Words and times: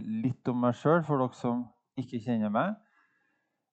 litt 0.00 0.48
om 0.50 0.62
meg 0.64 0.78
sjøl, 0.78 1.02
for 1.06 1.22
dere 1.22 1.38
som 1.38 1.64
ikke 2.00 2.20
kjenner 2.24 2.52
meg. 2.54 2.78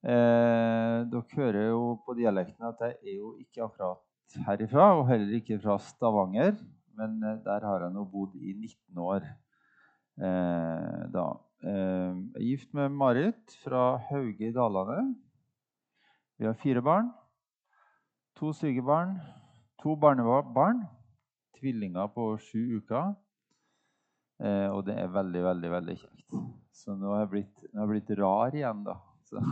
Eh, 0.02 0.98
dere 1.10 1.38
hører 1.38 1.68
jo 1.70 1.82
på 2.06 2.14
dialekten 2.18 2.68
at 2.68 2.82
jeg 2.84 2.98
er 3.02 3.16
jo 3.16 3.34
ikke 3.42 3.64
akkurat 3.66 4.44
herifra, 4.46 4.92
og 4.98 5.08
heller 5.08 5.38
ikke 5.38 5.60
fra 5.62 5.78
Stavanger. 5.82 6.56
Men 6.98 7.22
eh, 7.22 7.38
der 7.44 7.66
har 7.66 7.84
jeg 7.84 7.94
nå 7.94 8.04
bodd 8.10 8.34
i 8.38 8.54
19 8.56 9.04
år. 9.04 9.26
Eh, 10.18 11.00
da. 11.14 11.28
Eh, 11.62 11.70
jeg 11.70 12.42
er 12.42 12.48
gift 12.50 12.74
med 12.74 12.88
Marit 12.94 13.56
fra 13.64 13.96
Hauge 14.10 14.48
i 14.48 14.52
Dalane. 14.54 15.14
Vi 16.38 16.46
har 16.46 16.58
fire 16.58 16.82
barn. 16.82 17.10
To 18.38 18.52
sykebarn, 18.54 19.16
to 19.82 19.96
barnebarn, 19.98 20.84
tvillinger 21.58 22.06
på 22.14 22.36
sju 22.38 22.78
uker. 22.78 23.16
Eh, 24.38 24.68
og 24.70 24.84
det 24.86 24.94
er 24.94 25.10
veldig, 25.10 25.40
veldig 25.44 25.70
veldig 25.72 25.94
kjekt. 25.98 26.36
Så 26.70 26.94
nå 26.94 27.10
har 27.10 27.24
jeg 27.24 27.30
blitt, 27.32 27.62
har 27.74 27.82
jeg 27.82 27.90
blitt 27.90 28.10
rar 28.20 28.54
igjen, 28.54 28.84
da. 28.86 28.94
Så. 29.26 29.42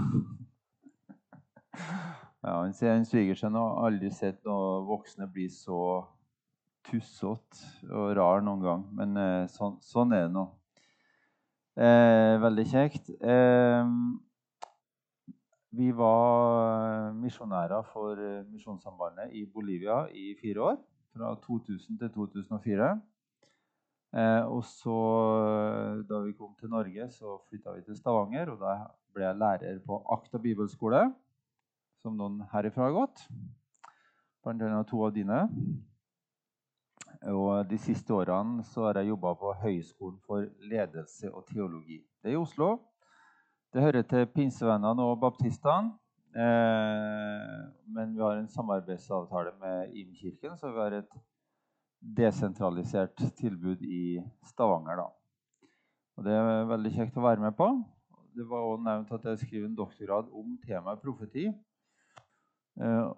ja, 2.46 2.52
Han 2.52 2.76
sier 2.76 2.94
en 2.94 3.08
svigersønn 3.08 3.58
har 3.58 3.80
aldri 3.88 4.12
sett 4.14 4.38
noen 4.46 4.86
voksne 4.86 5.26
bli 5.32 5.48
så 5.50 5.80
tussete 6.86 7.90
og 7.90 8.14
rar 8.18 8.44
noen 8.46 8.62
gang. 8.62 8.86
Men 8.94 9.18
eh, 9.18 9.48
sånn, 9.50 9.80
sånn, 9.82 10.14
er 10.14 10.28
det 10.28 10.34
nå. 10.36 10.46
Eh, 11.76 12.38
veldig 12.44 12.66
kjekt. 12.70 13.10
Eh, 13.18 13.82
vi 15.76 15.90
var 15.92 17.10
misjonærer 17.18 17.82
for 17.90 18.16
Misjonssambandet 18.48 19.34
i 19.36 19.42
Bolivia 19.50 20.06
i 20.14 20.30
fire 20.38 20.70
år. 20.70 20.78
Fra 21.16 21.34
2000 21.42 21.98
til 21.98 22.10
2004. 22.14 22.94
Eh, 24.14 24.44
og 24.46 24.62
så, 24.64 24.96
da 26.08 26.20
vi 26.24 26.34
kom 26.36 26.54
til 26.60 26.70
Norge, 26.72 27.08
så 27.10 27.38
flytta 27.48 27.74
vi 27.76 27.84
til 27.86 27.98
Stavanger. 27.98 28.52
Og 28.54 28.62
da 28.62 28.78
ble 29.14 29.26
jeg 29.26 29.40
lærer 29.40 29.82
på 29.86 30.00
Akta 30.14 30.40
bibelskole, 30.42 31.02
som 32.02 32.16
noen 32.18 32.42
herifra 32.52 32.88
har 32.88 32.96
gått. 32.96 33.26
Blant 34.44 34.62
annet 34.62 34.88
to 34.90 35.02
av 35.02 35.14
dine. 35.16 35.42
Og 37.26 37.66
de 37.66 37.78
siste 37.80 38.14
årene 38.14 38.62
så 38.70 38.86
har 38.86 39.00
jeg 39.00 39.10
jobba 39.10 39.32
på 39.40 39.54
Høgskolen 39.62 40.18
for 40.26 40.46
ledelse 40.70 41.32
og 41.32 41.46
teologi. 41.48 41.98
Det 42.22 42.30
er 42.30 42.36
i 42.36 42.40
Oslo. 42.40 42.76
Det 43.74 43.82
hører 43.82 44.06
til 44.06 44.28
pinsevennene 44.30 45.02
og 45.02 45.18
baptistene. 45.20 45.96
Eh, 46.36 47.56
men 47.96 48.12
vi 48.14 48.20
har 48.20 48.36
en 48.36 48.48
samarbeidsavtale 48.52 49.54
med 49.60 49.94
Imkirken, 49.96 50.56
så 50.60 50.70
vi 50.70 50.82
har 50.82 50.98
et 50.98 51.18
desentralisert 52.00 53.16
tilbud 53.38 53.82
i 53.82 54.20
Stavanger. 54.46 55.00
Da. 55.00 55.06
Og 56.16 56.24
Det 56.24 56.32
er 56.32 56.68
veldig 56.70 56.92
kjekt 56.94 57.18
å 57.18 57.24
være 57.24 57.42
med 57.42 57.56
på. 57.56 57.68
Det 58.36 58.44
var 58.48 58.64
også 58.64 58.84
nevnt 58.84 59.12
at 59.16 59.24
jeg 59.30 59.40
skriver 59.44 59.66
en 59.68 59.78
doktorgrad 59.78 60.30
om 60.32 60.56
temaet 60.66 61.00
profeti. 61.00 61.46
Uh, 62.76 63.08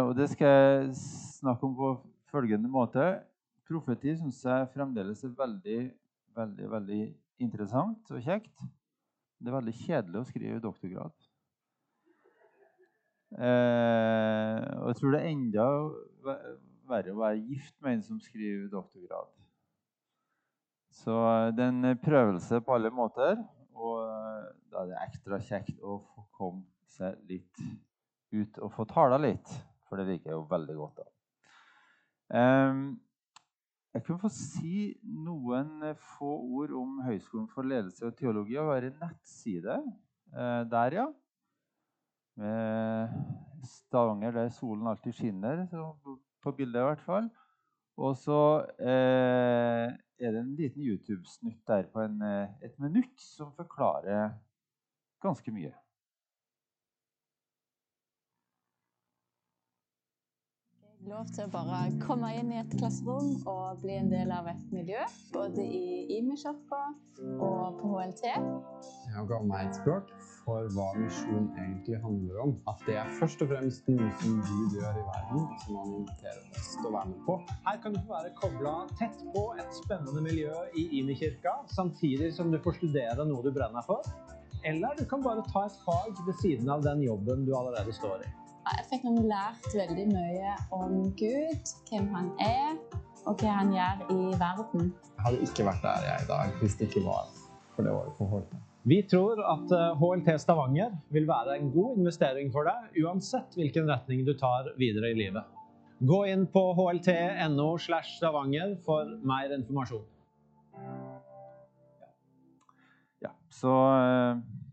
og 0.06 0.14
det 0.16 0.28
skal 0.32 0.52
jeg 0.52 0.94
snakke 1.40 1.68
om 1.68 1.76
på 1.76 1.92
følgende 2.32 2.68
måte. 2.72 3.04
Profeti 3.68 4.14
syns 4.18 4.42
jeg 4.44 4.70
fremdeles 4.74 5.24
er 5.24 5.36
veldig, 5.38 5.80
veldig, 6.36 6.70
veldig 6.76 7.02
interessant 7.40 8.12
og 8.12 8.24
kjekt. 8.24 8.52
Det 9.40 9.50
er 9.50 9.56
veldig 9.56 9.76
kjedelig 9.80 10.20
å 10.20 10.28
skrive 10.28 10.64
doktorgrad. 10.64 11.14
Uh, 13.32 14.60
og 14.82 14.90
jeg 14.90 14.98
tror 14.98 15.14
det 15.14 15.22
er 15.22 15.30
enda 15.32 15.66
verre 16.88 17.14
å 17.14 17.20
være 17.20 17.40
gift 17.40 17.74
med 17.82 17.98
en 17.98 18.04
som 18.06 18.20
skriver 18.22 18.70
doktorgrad. 18.72 19.30
Så 20.92 21.14
eh, 21.28 21.52
det 21.56 21.64
er 21.64 21.72
en 21.72 22.00
prøvelse 22.02 22.60
på 22.60 22.76
alle 22.76 22.92
måter. 22.94 23.40
Og 23.72 24.02
eh, 24.04 24.50
da 24.72 24.82
er 24.82 24.90
det 24.90 25.00
ekstra 25.06 25.40
kjekt 25.42 25.78
å 25.80 25.98
få 26.12 26.26
komme 26.36 26.66
seg 26.92 27.16
litt 27.30 27.62
ut 28.32 28.60
og 28.64 28.74
få 28.74 28.86
tala 28.88 29.20
litt. 29.20 29.48
For 29.88 30.00
det 30.00 30.08
liker 30.08 30.32
jeg 30.32 30.38
jo 30.38 30.44
veldig 30.50 30.76
godt. 30.78 31.00
da. 31.00 31.08
Um, 32.32 32.84
jeg 33.92 34.06
kunne 34.06 34.22
få 34.22 34.30
si 34.32 34.76
noen 35.04 35.82
få 36.16 36.30
ord 36.56 36.70
om 36.80 37.02
Høgskolen 37.04 37.50
for 37.52 37.68
ledelse 37.68 38.06
og 38.08 38.14
teologi. 38.16 38.56
Og 38.56 38.70
være 38.70 38.94
nettside 38.96 39.76
der, 40.72 40.96
ja. 40.96 41.04
Med 42.40 43.12
Stavanger 43.68 44.32
der 44.32 44.48
solen 44.56 44.88
alltid 44.88 45.12
skinner. 45.18 45.66
Så 45.68 45.90
på 46.42 46.52
bildet 46.56 46.80
i 46.80 46.88
hvert 46.90 47.04
fall. 47.06 47.28
Og 48.02 48.16
så 48.16 48.38
eh, 48.80 49.92
er 50.22 50.32
det 50.32 50.40
en 50.40 50.54
liten 50.56 50.82
YouTube-snutt 50.82 51.60
der 51.68 51.88
på 51.92 52.04
en, 52.04 52.20
eh, 52.24 52.54
et 52.64 52.78
minutt 52.80 53.20
som 53.20 53.52
forklarer 53.56 54.32
ganske 55.22 55.54
mye. 55.54 55.74
Lov 61.10 61.30
til 61.34 61.46
å 61.46 61.50
bare 61.50 61.78
komme 62.02 62.28
inn 62.38 62.52
i 62.52 62.58
et 62.60 62.74
klasserom 62.78 63.32
og 63.50 63.80
bli 63.82 63.96
en 63.98 64.10
del 64.12 64.30
av 64.34 64.46
et 64.50 64.74
miljø. 64.74 65.02
Både 65.34 65.64
i 65.64 66.18
Imi-kirka 66.18 66.80
og 67.42 67.80
på 67.80 67.90
HLT. 67.92 68.28
Jeg 69.12 69.24
ga 69.30 69.40
meg 69.48 69.68
et 69.68 69.78
språk 69.80 70.12
for 70.42 70.68
hva 70.74 70.88
misjon 70.98 71.48
egentlig 71.58 71.98
handler 72.02 72.42
om. 72.44 72.52
At 72.70 72.84
det 72.86 72.98
er 73.02 73.10
først 73.18 73.42
og 73.44 73.50
fremst 73.52 73.88
noe 73.90 74.10
som 74.20 74.36
Gud 74.48 74.76
gjør 74.78 75.00
i 75.00 75.06
verden, 75.08 75.46
som 75.64 75.80
han 75.80 75.94
inviterer 76.00 76.44
oss 76.58 76.70
til 76.76 76.90
å 76.90 76.94
være 76.96 77.12
med 77.14 77.24
på. 77.28 77.38
Her 77.68 77.80
kan 77.84 77.96
du 77.96 78.02
få 78.02 78.16
være 78.16 78.34
kobla 78.38 78.74
tett 79.00 79.24
på 79.34 79.46
et 79.62 79.80
spennende 79.82 80.26
miljø 80.26 80.60
i 80.78 80.86
Imi-kirka, 81.00 81.56
samtidig 81.74 82.30
som 82.36 82.54
du 82.54 82.60
får 82.62 82.78
studere 82.78 83.26
noe 83.26 83.42
du 83.46 83.50
brenner 83.54 83.86
for. 83.88 84.06
Eller 84.66 84.94
du 84.98 85.02
kan 85.10 85.24
bare 85.24 85.42
ta 85.50 85.66
et 85.66 85.82
fag 85.82 86.14
ved 86.26 86.38
siden 86.44 86.70
av 86.70 86.86
den 86.86 87.02
jobben 87.02 87.42
du 87.48 87.56
allerede 87.58 87.94
står 87.98 88.22
i. 88.22 88.30
Jeg 88.62 88.84
fikk 88.86 89.06
nå 89.08 89.22
lært 89.26 89.64
veldig 89.74 90.04
mye 90.12 90.50
om 90.76 90.98
Gud, 91.18 91.70
hvem 91.88 92.04
han 92.14 92.28
er, 92.42 92.76
og 93.26 93.40
hva 93.40 93.54
han 93.56 93.72
gjør 93.74 94.04
i 94.14 94.18
verden. 94.38 94.92
Jeg 95.16 95.24
hadde 95.24 95.48
ikke 95.48 95.66
vært 95.66 95.82
der 95.82 96.04
jeg 96.06 96.12
er 96.12 96.26
i 96.26 96.28
dag 96.28 96.60
hvis 96.60 96.76
det 96.78 96.88
ikke 96.90 97.02
var 97.06 97.32
for 97.74 97.86
det 97.86 97.94
året 97.94 98.14
på 98.18 98.28
HLT. 98.30 98.54
Vi 98.92 98.98
tror 99.10 99.42
at 99.46 99.74
HLT 99.98 100.30
eh, 100.34 100.38
Stavanger 100.42 100.94
vil 101.14 101.26
være 101.26 101.58
en 101.58 101.72
god 101.74 101.98
investering 102.02 102.54
for 102.54 102.66
deg, 102.66 103.02
uansett 103.02 103.58
hvilken 103.58 103.90
retning 103.90 104.22
du 104.26 104.32
tar 104.38 104.70
videre 104.78 105.10
i 105.10 105.18
livet. 105.18 105.58
Gå 106.02 106.24
inn 106.30 106.48
på 106.50 106.62
hlt.no 106.78 107.68
slash 107.78 108.16
stavanger 108.16 108.74
for 108.86 109.10
mer 109.26 109.54
informasjon. 109.54 110.06
Ja, 113.22 113.30
så 113.54 113.74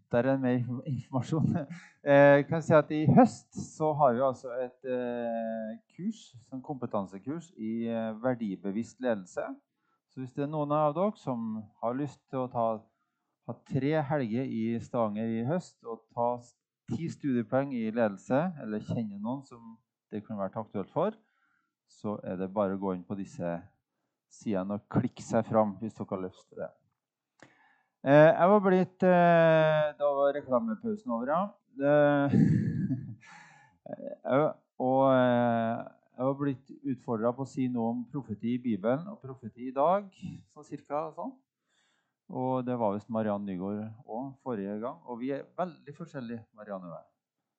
eh, 0.10 0.12
der 0.12 0.30
er 0.32 0.38
mer 0.38 0.84
informasjon. 0.86 1.58
Jeg 2.04 2.46
kan 2.48 2.62
si 2.62 2.74
at 2.74 2.92
I 2.92 3.06
høst 3.06 3.56
så 3.76 3.94
har 3.94 4.14
vi 4.14 4.22
altså 4.26 4.52
et 4.58 4.90
eh, 4.90 5.78
kurs, 5.96 6.22
en 6.34 6.46
sånn 6.50 6.64
kompetansekurs 6.66 7.52
i 7.58 7.88
eh, 7.88 8.14
verdibevisst 8.24 9.02
ledelse. 9.02 9.46
Så 10.10 10.22
hvis 10.22 10.34
det 10.34 10.48
er 10.48 10.52
noen 10.52 10.72
av 10.74 10.96
dere 10.98 11.16
som 11.22 11.62
har 11.84 11.98
lyst 11.98 12.22
til 12.30 12.46
å 12.46 12.52
ta, 12.52 12.68
ha 13.48 13.58
tre 13.70 13.94
helger 14.10 14.46
i 14.46 14.64
Stavanger 14.82 15.30
i 15.30 15.46
høst 15.46 15.78
og 15.86 16.02
ta 16.16 16.32
ti 16.90 17.10
studiepoeng 17.10 17.74
i 17.78 17.92
ledelse, 17.94 18.48
eller 18.64 18.86
kjenne 18.86 19.20
noen 19.22 19.44
som 19.46 19.78
det 20.10 20.24
kunne 20.26 20.42
vært 20.42 20.58
aktuelt 20.58 20.90
for, 20.90 21.14
så 21.90 22.18
er 22.26 22.40
det 22.40 22.54
bare 22.54 22.78
å 22.78 22.82
gå 22.82 22.96
inn 22.96 23.06
på 23.06 23.18
disse 23.18 23.60
sidene 24.34 24.78
og 24.78 24.90
klikke 24.90 25.26
seg 25.26 25.46
fram 25.46 25.76
hvis 25.82 25.96
dere 25.98 26.10
har 26.16 26.24
lyst 26.26 26.46
til 26.50 26.62
det. 26.64 26.70
Eh, 28.00 28.32
jeg 28.32 28.48
var 28.48 28.62
blitt 28.64 29.04
eh, 29.04 29.92
Da 30.00 30.08
var 30.16 30.32
reklamepausen 30.38 31.12
over, 31.12 31.28
ja. 31.28 31.52
og 34.80 35.12
eh, 35.12 35.84
jeg 36.16 36.28
var 36.30 36.38
blitt 36.40 36.72
utfordra 36.94 37.34
på 37.36 37.44
å 37.44 37.50
si 37.50 37.68
noe 37.72 37.90
om 37.92 38.06
profeti 38.12 38.54
i 38.56 38.62
Bibelen 38.64 39.08
og 39.12 39.20
profeti 39.20 39.68
i 39.68 39.76
dag. 39.76 40.08
sånn 40.54 40.68
cirka 40.68 41.12
sånn. 41.18 41.34
Og 42.30 42.64
det 42.64 42.78
var 42.80 42.94
visst 42.96 43.12
Mariann 43.12 43.44
Nygaard 43.44 43.92
òg 44.08 44.32
forrige 44.48 44.80
gang. 44.80 44.98
Og 45.10 45.20
vi 45.20 45.34
er 45.36 45.44
veldig 45.60 45.94
forskjellige. 45.98 46.46
Marianne 46.56 46.88
og 46.88 46.96
jeg. 46.96 47.08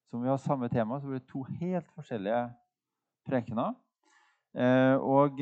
Så 0.08 0.16
om 0.16 0.24
vi 0.24 0.32
har 0.32 0.40
samme 0.40 0.68
tema, 0.72 1.00
så 1.00 1.06
blir 1.10 1.20
det 1.20 1.28
to 1.28 1.44
helt 1.60 1.88
forskjellige 1.96 2.42
prekener. 3.28 3.76
og 5.00 5.40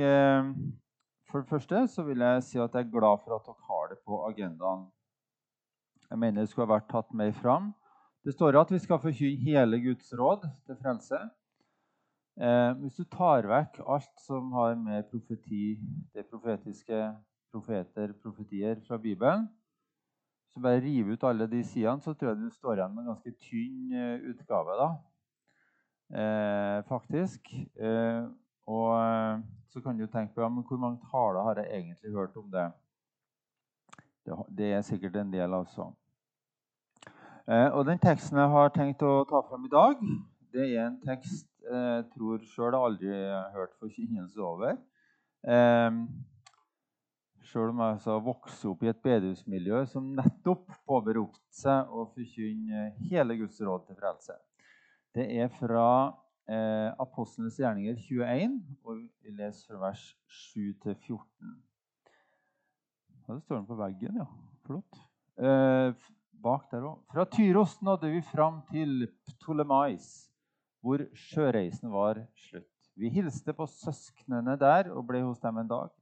for 1.29 1.43
det 1.43 1.51
første 1.51 1.83
så 1.93 2.05
vil 2.07 2.23
jeg 2.25 2.45
si 2.47 2.61
at 2.61 2.75
jeg 2.75 2.87
er 2.87 2.93
glad 2.93 3.21
for 3.25 3.37
at 3.37 3.47
dere 3.47 3.67
har 3.69 3.91
det 3.93 3.99
på 4.07 4.21
agendaen. 4.29 4.87
Jeg 6.11 6.19
mener 6.19 6.41
det 6.41 6.51
skulle 6.51 6.67
ha 6.69 6.77
vært 6.79 6.89
tatt 6.91 7.13
mer 7.13 7.33
fram. 7.37 7.73
Det 8.25 8.33
står 8.35 8.57
at 8.61 8.73
vi 8.73 8.81
skal 8.81 9.01
forkynne 9.03 9.45
hele 9.45 9.81
Guds 9.85 10.09
råd 10.17 10.47
til 10.67 10.79
frelse. 10.81 11.21
Eh, 12.41 12.73
hvis 12.81 12.97
du 12.97 13.05
tar 13.13 13.49
vekk 13.51 13.81
alt 13.85 14.25
som 14.25 14.53
har 14.57 14.75
med 14.79 15.09
profeti, 15.11 15.77
det 16.15 16.27
profetiske 16.31 17.03
profeter, 17.53 18.15
profetier 18.23 18.81
fra 18.87 18.97
Bibelen, 18.97 19.49
så 20.49 20.61
bare 20.65 20.81
rive 20.81 21.13
ut 21.13 21.25
alle 21.29 21.47
de 21.51 21.61
sidene, 21.65 22.01
så 22.01 22.15
tror 22.15 22.33
jeg 22.33 22.41
du 22.41 22.51
står 22.51 22.79
igjen 22.79 22.95
med 22.95 23.05
en 23.05 23.13
ganske 23.13 23.35
tynn 23.45 23.93
uh, 23.93 24.31
utgave. 24.33 24.81
da. 24.81 24.91
Eh, 26.09 26.85
faktisk. 26.89 27.53
Eh, 27.77 28.25
og 28.67 28.93
eh, 28.97 29.41
så 29.69 29.81
kan 29.85 29.99
du 29.99 30.07
tenke 30.07 30.35
på 30.35 30.43
ja, 30.43 30.49
men 30.49 30.65
hvor 30.67 30.81
mange 30.81 31.01
taler 31.11 31.45
har 31.45 31.61
jeg 31.61 31.81
egentlig 31.81 32.13
hørt 32.15 32.37
om 32.37 32.51
det. 32.53 32.69
Det, 34.57 34.73
er 34.73 34.83
sikkert 34.85 35.17
en 35.17 35.33
del, 35.33 35.55
altså. 35.55 35.91
Eh, 37.49 37.69
og 37.73 37.87
den 37.89 38.01
teksten 38.01 38.39
jeg 38.39 38.53
har 38.53 38.73
tenkt 38.75 39.03
å 39.03 39.23
ta 39.29 39.41
fram 39.49 39.65
i 39.65 39.73
dag, 39.73 40.03
det 40.53 40.67
er 40.75 40.89
en 40.89 40.99
tekst 41.05 41.47
jeg 41.69 42.05
tror 42.15 42.41
sjøl 42.49 42.73
jeg 42.73 42.87
aldri 42.89 43.13
har 43.13 43.49
hørt 43.53 43.75
forkynnelse 43.81 44.41
over. 44.45 44.77
Eh, 45.45 45.99
sjøl 47.49 47.73
om 47.73 47.83
jeg 47.83 47.97
altså 47.97 48.19
vokste 48.25 48.71
opp 48.71 48.85
i 48.85 48.91
et 48.93 49.03
bedehusmiljø 49.05 49.83
som 49.89 50.13
nettopp 50.17 50.65
påberopte 50.89 51.61
seg 51.61 51.93
å 51.93 52.07
forkynne 52.15 52.89
hele 53.11 53.37
Guds 53.41 53.61
råd 53.65 53.87
til 53.89 54.01
frelse. 54.01 54.37
Det 55.17 55.29
er 55.41 55.53
fra 55.53 55.89
eh, 56.49 56.91
Apostlenes 57.01 57.59
gjerninger 57.61 57.99
21, 58.01 58.59
og 58.85 59.03
vi 59.23 59.35
leser 59.37 59.73
fra 59.73 59.83
vers 59.89 60.05
7-14. 60.29 61.53
Ja, 63.29 63.35
det 63.35 63.43
står 63.43 63.61
den 63.61 63.69
på 63.69 63.77
veggen, 63.79 64.17
ja. 64.23 64.27
Flott. 64.65 65.03
Eh, 65.39 65.93
bak 66.43 66.71
der 66.73 66.87
òg. 66.89 66.99
Fra 67.13 67.27
Tyros 67.29 67.79
nådde 67.83 68.11
vi 68.15 68.23
fram 68.25 68.63
til 68.71 69.07
Ptolemais, 69.29 70.09
hvor 70.81 71.05
sjøreisen 71.15 71.93
var 71.93 72.23
slutt. 72.49 72.73
Vi 72.99 73.11
hilste 73.15 73.53
på 73.55 73.67
søsknene 73.71 74.57
der 74.59 74.91
og 74.91 75.05
ble 75.07 75.23
hos 75.23 75.39
dem 75.43 75.61
en 75.61 75.71
dag. 75.71 75.93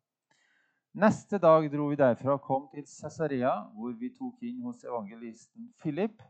Neste 0.97 1.37
dag 1.37 1.67
dro 1.69 1.91
vi 1.91 1.99
derfra 2.01 2.39
og 2.39 2.45
kom 2.47 2.69
til 2.73 2.87
Cesarea, 2.89 3.53
hvor 3.77 3.93
vi 4.01 4.09
tok 4.17 4.41
inn 4.49 4.63
hos 4.65 4.81
evangelisten 4.85 5.67
Philip, 5.83 6.23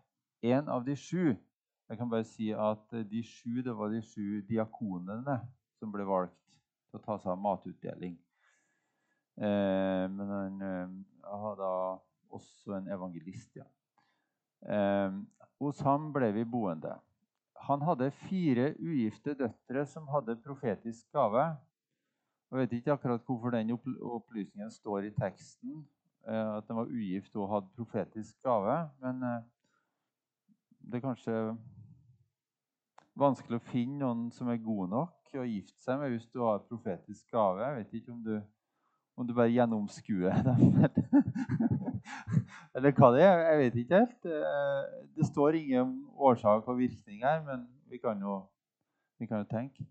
en 0.43 0.67
av 0.69 0.83
de 0.89 0.97
sju. 0.99 1.37
Jeg 1.87 1.99
kan 2.01 2.11
bare 2.11 2.27
si 2.27 2.51
at 2.51 2.95
De 3.11 3.23
sju 3.23 3.63
det 3.63 3.75
var 3.77 3.93
de 3.95 4.03
sju 4.03 4.43
diakonene 4.49 5.39
som 5.79 5.93
ble 5.93 6.07
valgt 6.09 6.35
til 6.91 6.99
å 6.99 7.05
ta 7.05 7.19
seg 7.21 7.35
av 7.35 7.43
matutdeling. 7.43 8.17
Eh, 9.37 10.05
men 10.11 10.33
han 10.33 10.63
eh, 10.65 10.95
hadde 11.29 11.71
også 12.33 12.79
en 12.79 12.89
evangelist, 12.93 13.59
ja. 13.59 13.67
Eh, 14.67 15.19
hos 15.61 15.83
ham 15.85 16.09
ble 16.15 16.31
vi 16.37 16.47
boende. 16.49 16.95
Han 17.67 17.83
hadde 17.85 18.11
fire 18.25 18.71
ugifte 18.79 19.35
døtre 19.37 19.85
som 19.91 20.09
hadde 20.09 20.39
profetisk 20.45 21.07
gave. 21.13 21.45
Jeg 22.51 22.63
vet 22.63 22.75
ikke 22.79 22.95
akkurat 22.95 23.25
hvorfor 23.27 23.53
den 23.55 23.75
opplysningen 23.75 24.71
står 24.71 25.09
i 25.09 25.15
teksten, 25.17 25.85
eh, 26.27 26.57
at 26.57 26.69
den 26.69 26.81
var 26.81 26.91
ugift 26.91 27.37
og 27.37 27.51
hadde 27.53 27.75
profetisk 27.77 28.41
gave. 28.47 28.79
Men 29.03 29.23
eh, 29.23 29.41
det 30.87 31.01
er 31.01 31.09
kanskje 31.09 31.39
vanskelig 33.17 33.61
å 33.61 33.69
finne 33.71 34.01
noen 34.03 34.27
som 34.35 34.51
er 34.53 34.61
god 34.63 34.93
nok 34.93 35.17
å 35.41 35.47
gifte 35.47 35.77
seg 35.85 36.01
med 36.01 36.13
hvis 36.15 36.29
du 36.33 36.43
har 36.45 36.65
profetisk 36.69 37.33
gave. 37.33 37.63
Jeg 37.65 37.77
vet 37.81 37.99
ikke 37.99 38.13
om 38.15 38.23
du, 38.25 38.35
om 39.17 39.29
du 39.29 39.35
bare 39.37 39.53
gjennomskuer 39.53 40.43
dem. 40.47 40.63
Eller 42.77 42.95
hva 42.97 43.11
det 43.15 43.25
er. 43.25 43.43
Jeg 43.51 43.61
vet 43.63 43.79
ikke 43.83 44.01
helt. 44.03 44.31
Eh, 44.31 45.05
det 45.17 45.29
står 45.29 45.61
ingen 45.61 45.99
årsak 46.17 46.69
og 46.69 46.81
virkning 46.81 47.25
her, 47.25 47.43
men 47.47 47.67
vi 47.91 48.01
kan 48.03 48.21
jo, 48.21 48.41
vi 49.21 49.29
kan 49.29 49.43
jo 49.43 49.51
tenke. 49.51 49.87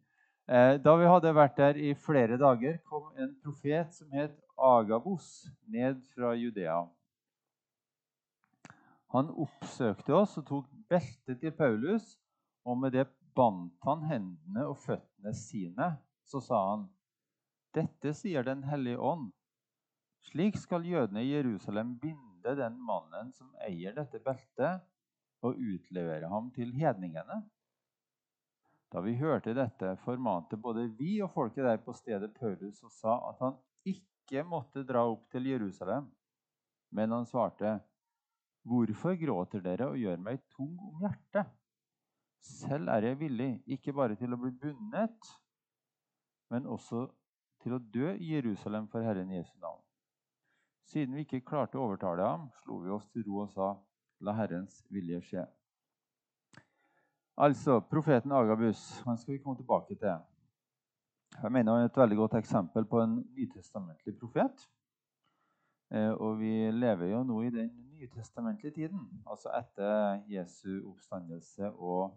Eh, 0.45 0.75
da 0.81 0.93
vi 0.99 1.09
hadde 1.09 1.33
vært 1.33 1.57
der 1.57 1.79
i 1.81 1.95
flere 1.97 2.37
dager, 2.41 2.77
kom 2.85 3.09
en 3.17 3.33
profet 3.43 3.93
som 3.95 4.11
het 4.13 4.35
Agabos, 4.55 5.49
ned 5.67 5.97
fra 6.13 6.35
Judea. 6.37 6.85
Han 9.15 9.31
oppsøkte 9.31 10.13
oss 10.15 10.37
og 10.39 10.45
tok 10.47 10.69
beltet 10.91 11.41
til 11.41 11.51
Paulus, 11.55 12.15
og 12.65 12.77
med 12.81 12.95
det 12.95 13.05
bandt 13.37 13.77
han 13.85 14.03
hendene 14.09 14.65
og 14.69 14.77
føttene 14.81 15.33
sine. 15.37 15.91
Så 16.25 16.41
sa 16.41 16.61
han, 16.71 16.87
'Dette 17.75 18.13
sier 18.13 18.43
Den 18.43 18.63
hellige 18.63 18.97
ånd.' 18.97 19.31
Slik 20.25 20.57
skal 20.57 20.85
jødene 20.85 21.21
i 21.21 21.33
Jerusalem 21.35 21.99
binde 22.01 22.55
den 22.57 22.79
mannen 22.81 23.31
som 23.33 23.51
eier 23.61 23.93
dette 23.93 24.19
beltet, 24.19 24.81
og 25.45 25.59
utlevere 25.61 26.29
ham 26.31 26.49
til 26.55 26.71
hedningene. 26.73 27.43
Da 28.89 29.01
vi 29.05 29.13
hørte 29.19 29.53
dette, 29.53 29.91
formante 30.01 30.57
både 30.57 30.87
vi 30.97 31.19
og 31.21 31.29
folket 31.35 31.67
der 31.67 31.77
på 31.77 31.93
stedet 31.93 32.33
Paulus 32.33 32.81
og 32.83 32.93
sa 32.95 33.17
at 33.29 33.41
han 33.43 33.59
ikke 33.85 34.41
måtte 34.47 34.85
dra 34.87 35.03
opp 35.05 35.27
til 35.29 35.45
Jerusalem. 35.51 36.07
Men 36.91 37.11
han 37.11 37.25
svarte, 37.25 37.79
'Hvorfor 38.65 39.13
gråter 39.25 39.61
dere 39.61 39.91
og 39.91 39.97
gjør 39.97 40.17
meg 40.17 40.41
tung 40.49 40.79
om 40.79 41.03
hjertet?' 41.03 41.53
Selv 42.45 42.89
er 42.93 43.09
jeg 43.09 43.19
villig, 43.19 43.49
ikke 43.65 43.93
bare 43.93 44.15
til 44.19 44.33
å 44.33 44.39
bli 44.39 44.51
bundet, 44.61 45.29
men 46.53 46.67
også 46.69 47.07
til 47.63 47.73
å 47.75 47.81
dø 47.81 48.11
i 48.13 48.35
Jerusalem 48.35 48.87
for 48.91 49.05
Herren 49.05 49.31
Jesu 49.33 49.55
navn. 49.61 49.81
Siden 50.85 51.15
vi 51.17 51.25
ikke 51.25 51.41
klarte 51.41 51.79
å 51.79 51.87
overtale 51.87 52.27
ham, 52.27 52.49
slo 52.61 52.77
vi 52.83 52.93
oss 52.93 53.07
til 53.09 53.25
ro 53.25 53.41
og 53.47 53.53
sa, 53.55 53.71
la 54.21 54.35
Herrens 54.37 54.83
vilje 54.93 55.21
skje. 55.25 55.45
Altså, 57.41 57.79
profeten 57.89 58.31
Agabus 58.31 58.83
han 59.03 59.17
skal 59.17 59.35
vi 59.35 59.41
komme 59.41 59.57
tilbake 59.59 59.97
til. 59.97 60.21
Jeg 61.41 61.51
mener 61.51 61.73
Han 61.73 61.81
er 61.81 61.89
et 61.89 61.97
veldig 61.97 62.17
godt 62.17 62.37
eksempel 62.39 62.85
på 62.85 63.01
en 63.01 63.17
nytestamentlig 63.35 64.13
profet. 64.19 64.69
Eh, 65.91 66.13
og 66.13 66.39
vi 66.39 66.71
lever 66.71 67.11
jo 67.11 67.23
nå 67.23 67.41
i 67.41 67.49
den 67.49 67.73
nytestamentlige 67.95 68.73
tiden, 68.77 69.01
altså 69.27 69.51
etter 69.57 70.21
Jesu 70.29 70.87
oppstandelse 70.87 71.71
og 71.71 72.15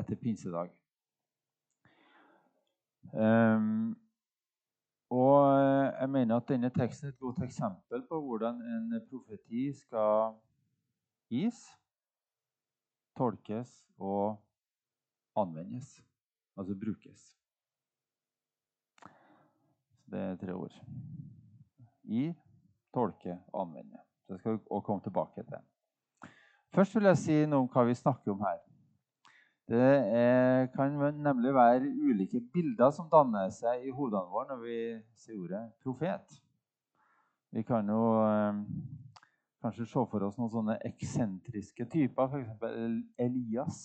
etter 0.00 0.18
pinsedag. 0.20 0.72
Um, 3.12 3.96
og 5.10 5.58
eh, 5.58 6.00
jeg 6.00 6.10
mener 6.10 6.36
at 6.36 6.48
denne 6.48 6.70
teksten 6.70 7.08
er 7.08 7.12
et 7.12 7.18
godt 7.18 7.42
eksempel 7.42 8.04
på 8.08 8.20
hvordan 8.20 8.60
en 8.62 8.92
profeti 9.10 9.72
skal 9.74 10.36
gis, 11.30 11.58
tolkes 13.18 13.72
og 13.98 14.38
anvendes. 15.36 15.98
Altså 16.56 16.74
brukes. 16.74 17.40
Det 20.10 20.20
er 20.20 20.36
tre 20.36 20.54
ord. 20.54 20.74
Gi, 22.02 22.34
tolke 22.94 23.38
og 23.52 23.66
anvende. 23.66 23.98
Det 24.28 24.38
skal 24.38 24.52
vi 24.52 24.58
også 24.70 24.86
komme 24.86 25.02
tilbake 25.02 25.42
til. 25.42 25.58
Først 26.74 26.94
vil 26.94 27.04
jeg 27.04 27.18
si 27.18 27.44
noe 27.46 27.64
om 27.64 27.70
hva 27.70 27.84
vi 27.86 27.94
snakker 27.94 28.30
om 28.32 28.42
her. 28.46 28.58
Det 29.70 29.78
er, 30.18 30.66
kan 30.74 30.96
nemlig 31.22 31.52
være 31.54 31.86
ulike 31.86 32.40
bilder 32.52 32.90
som 32.90 33.06
danner 33.12 33.52
seg 33.54 33.84
i 33.86 33.92
hodene 33.94 34.26
våre 34.26 34.48
når 34.48 34.64
vi 34.64 34.78
sier 35.14 35.36
ordet 35.38 35.60
profet. 35.84 36.40
Vi 37.54 37.62
kan 37.66 37.86
jo 37.86 38.00
eh, 38.24 38.58
kanskje 39.62 39.86
se 39.86 40.02
for 40.10 40.26
oss 40.26 40.40
noen 40.40 40.50
sånne 40.50 40.76
eksentriske 40.88 41.86
typer, 41.92 42.26
f.eks. 42.26 42.50
Elias 43.22 43.78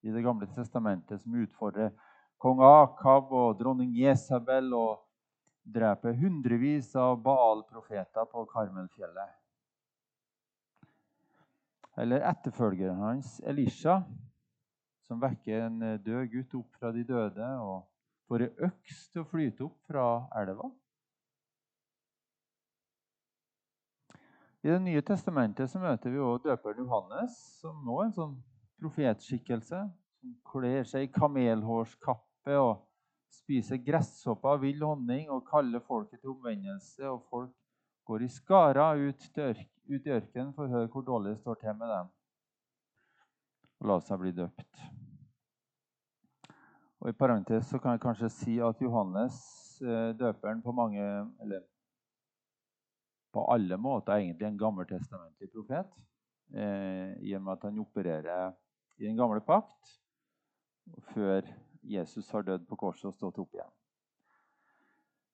i 0.00 0.14
Det 0.14 0.22
gamle 0.24 0.48
testamentet, 0.56 1.20
som 1.20 1.36
utfordrer 1.36 1.92
kong 2.40 2.64
Akab 2.64 3.28
og 3.36 3.58
dronning 3.60 3.92
Jesabel 4.00 4.72
og 4.72 5.02
dreper 5.68 6.16
hundrevis 6.16 6.94
av 6.96 7.20
Baal-profeter 7.20 8.24
på 8.32 8.46
Karmelfjellet. 8.48 9.36
Eller 12.00 12.24
etterfølgeren 12.24 13.04
hans, 13.04 13.36
Elisha, 13.44 14.00
som 15.10 15.18
vekker 15.18 15.64
en 15.66 15.82
eh, 15.82 15.98
død 15.98 16.28
gutt 16.30 16.52
opp 16.60 16.76
fra 16.78 16.92
de 16.94 17.02
døde 17.06 17.46
og 17.64 17.88
får 18.30 18.44
ei 18.46 18.50
øks 18.68 19.00
til 19.10 19.24
å 19.24 19.26
flyte 19.26 19.64
opp 19.66 19.90
fra 19.90 20.04
elva. 20.38 20.70
I 24.62 24.68
Det 24.68 24.76
nye 24.84 25.02
testamentet 25.02 25.72
så 25.72 25.80
møter 25.82 26.12
vi 26.12 26.20
også 26.20 26.50
døperen 26.50 26.84
Johannes, 26.84 27.38
som 27.58 27.80
nå 27.82 27.96
er 27.96 28.10
en 28.10 28.14
sånn 28.18 28.36
profetskikkelse. 28.78 29.80
Som 30.20 30.36
kler 30.46 30.84
seg 30.84 31.06
i 31.06 31.12
kamelhårskappe 31.14 32.58
og 32.60 32.84
spiser 33.32 33.80
gresshopper 33.80 34.58
og 34.58 34.66
vill 34.66 34.84
honning 34.84 35.30
og 35.32 35.46
kaller 35.48 35.80
folket 35.88 36.20
til 36.20 36.36
omvendelse. 36.36 37.08
Og 37.08 37.24
folk 37.32 37.56
går 38.06 38.28
i 38.28 38.30
skara 38.30 38.92
ut, 39.00 39.26
ut 39.40 40.06
i 40.06 40.14
ørkenen 40.20 40.52
for 40.54 40.68
å 40.68 40.74
høre 40.76 40.92
hvor 40.92 41.08
dårlig 41.08 41.34
det 41.34 41.42
står 41.42 41.62
til 41.64 41.78
med 41.80 41.94
dem 41.96 42.14
og 43.80 43.88
la 43.88 43.98
seg 44.04 44.20
bli 44.20 44.32
døpt. 44.36 44.82
Og 47.00 47.08
I 47.08 47.16
parentes 47.16 47.70
så 47.70 47.80
kan 47.80 47.96
jeg 47.96 48.02
kanskje 48.02 48.32
si 48.34 48.58
at 48.60 48.80
Johannes, 48.84 49.36
eh, 49.80 50.12
døperen, 50.16 50.60
på 50.62 50.72
mange 50.76 51.04
eller 51.40 51.64
på 53.32 53.44
alle 53.52 53.76
måter 53.76 54.12
er 54.12 54.24
egentlig 54.24 54.48
en 54.48 54.58
gammeltestamentlig 54.58 55.48
profet. 55.54 55.88
Eh, 56.52 57.16
I 57.22 57.34
og 57.38 57.42
med 57.42 57.52
at 57.52 57.66
han 57.68 57.78
opererer 57.78 58.52
i 58.98 59.06
den 59.06 59.16
gamle 59.16 59.40
pakt 59.40 59.96
før 61.14 61.46
Jesus 61.82 62.30
har 62.30 62.42
dødd 62.42 62.66
på 62.68 62.76
korset 62.76 63.08
og 63.08 63.14
stått 63.14 63.38
opp 63.40 63.54
igjen. 63.54 63.76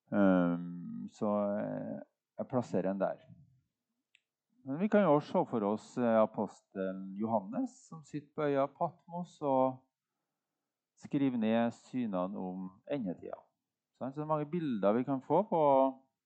Um, 0.06 1.08
så 1.10 1.30
eh, 1.58 1.96
jeg 2.38 2.48
plasserer 2.52 2.92
en 2.92 3.00
der. 3.00 3.24
Men 4.66 4.80
vi 4.80 4.88
kan 4.88 5.04
jo 5.04 5.12
også 5.14 5.28
se 5.30 5.40
for 5.50 5.62
oss 5.62 5.84
eh, 5.98 6.16
apostelen 6.18 7.12
Johannes, 7.20 7.70
som 7.86 8.00
sitter 8.02 8.32
på 8.34 8.48
øya 8.48 8.64
Patmos 8.66 9.36
og 9.40 9.76
skriver 11.04 11.38
ned 11.38 11.70
synene 11.70 12.38
om 12.38 12.64
endetida. 12.90 13.38
Så 13.94 14.10
det 14.10 14.24
er 14.24 14.32
mange 14.32 14.48
bilder 14.50 14.92
vi 14.92 15.04
kan 15.06 15.22
få 15.22 15.44
på 15.46 15.60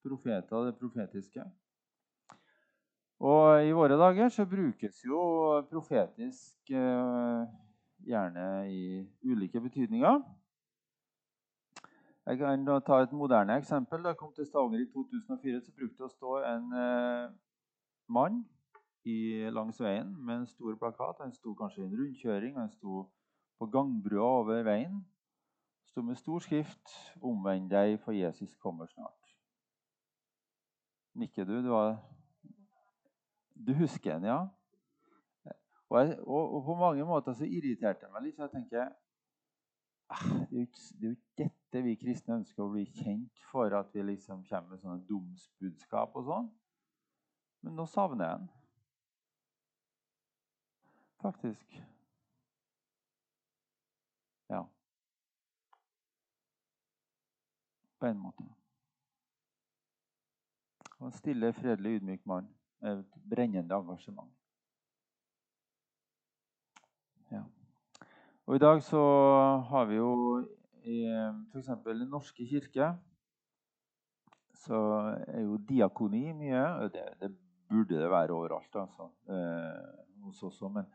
profeter 0.09 0.57
og 0.57 0.67
det 0.67 0.79
profetiske. 0.79 1.45
Og 3.21 3.67
i 3.69 3.77
våre 3.77 4.01
dager 4.01 4.33
så 4.33 4.49
brukes 4.49 5.05
jo 5.05 5.21
profetisk 5.69 6.73
eh, 6.73 7.45
gjerne 8.09 8.47
i 8.73 9.05
ulike 9.23 9.61
betydninger. 9.61 10.23
Jeg 12.27 12.39
kan 12.39 12.65
ta 12.87 13.03
et 13.03 13.13
moderne 13.13 13.61
eksempel. 13.61 14.01
Da 14.03 14.15
jeg 14.15 14.17
kom 14.17 14.33
til 14.33 14.47
Stavanger 14.49 14.81
i 14.81 14.91
2004, 14.93 15.61
så 15.61 15.77
brukte 15.77 16.01
det 16.01 16.09
å 16.09 16.13
stå 16.17 16.41
en 16.55 16.77
eh, 16.81 17.39
mann 18.11 18.43
i, 19.05 19.49
langs 19.55 19.81
veien 19.81 20.11
med 20.19 20.43
en 20.43 20.51
stor 20.51 20.77
plakat. 20.81 21.23
Han 21.25 21.33
sto 21.33 21.55
kanskje 21.55 21.83
i 21.83 21.87
en 21.87 21.97
rundkjøring, 21.99 22.59
han 22.59 22.71
sto 22.75 23.07
på 23.61 23.69
gangbrua 23.71 24.29
over 24.43 24.63
veien. 24.67 25.01
sto 25.91 26.03
med 26.07 26.17
stor 26.17 26.39
skrift 26.39 26.93
'Omvend 27.23 27.71
deg, 27.71 28.01
for 28.01 28.13
Jesus 28.13 28.55
kommer 28.57 28.87
snart'. 28.87 29.35
Nikker 31.15 31.45
du? 31.45 31.63
Du, 31.63 31.69
var, 31.69 31.99
du 33.67 33.73
husker 33.75 34.15
den, 34.15 34.25
ja? 34.25 34.47
Og, 35.91 35.99
jeg, 35.99 36.19
og, 36.21 36.55
og, 36.55 36.65
på 36.65 36.75
mange 36.75 37.05
måter 37.05 37.33
så 37.35 37.45
irriterte 37.45 38.07
det 38.07 38.13
meg 38.15 38.23
litt. 38.23 38.37
så 38.37 38.47
jeg 38.47 38.51
tenker 38.51 38.93
ah, 40.15 40.29
det 40.51 40.61
er, 40.63 40.69
det 41.01 41.09
er 41.09 41.09
jo 41.09 41.17
ikke 41.17 41.37
dette 41.43 41.83
vi 41.83 41.97
kristne 41.99 42.37
ønsker 42.39 42.63
å 42.63 42.71
bli 42.71 42.85
kjent 42.95 43.43
for, 43.51 43.75
at 43.75 43.91
vi 43.95 44.05
liksom 44.07 44.45
kommer 44.47 44.77
med 44.77 44.85
sånne 44.85 45.03
domsbudskap 45.09 46.15
og 46.15 46.29
sånn. 46.31 46.49
Men 47.61 47.77
nå 47.77 47.87
savner 47.87 48.25
jeg 48.25 48.39
den. 48.39 48.51
Faktisk. 51.21 51.83
Ja. 54.49 54.63
På 58.01 58.07
en 58.07 58.19
måte. 58.19 58.45
Og 60.99 61.07
en 61.07 61.13
stille, 61.13 61.53
fredelig, 61.53 62.01
ydmyk 62.01 62.27
mann 62.27 62.49
med 62.81 62.99
et 62.99 63.21
brennende 63.31 63.75
engasjement. 63.75 64.33
Ja. 67.31 67.43
Og 68.47 68.57
I 68.57 68.59
dag 68.59 68.83
så 68.83 69.03
har 69.69 69.85
vi 69.85 69.95
jo 69.95 70.41
i 70.83 71.05
f.eks. 71.53 71.71
Den 71.85 72.09
norske 72.09 72.47
kirke 72.49 72.95
så 74.55 74.77
er 75.27 75.41
jo 75.41 75.57
diakoni 75.69 76.33
mye. 76.33 76.65
Det, 76.93 77.05
det 77.21 77.31
burde 77.71 78.01
det 78.01 78.11
være 78.11 78.35
overalt 78.35 78.77
altså, 78.83 79.09
eh, 79.31 80.25
hos 80.25 80.43
oss 80.47 80.61
òg. 80.63 80.75
Men 80.79 80.89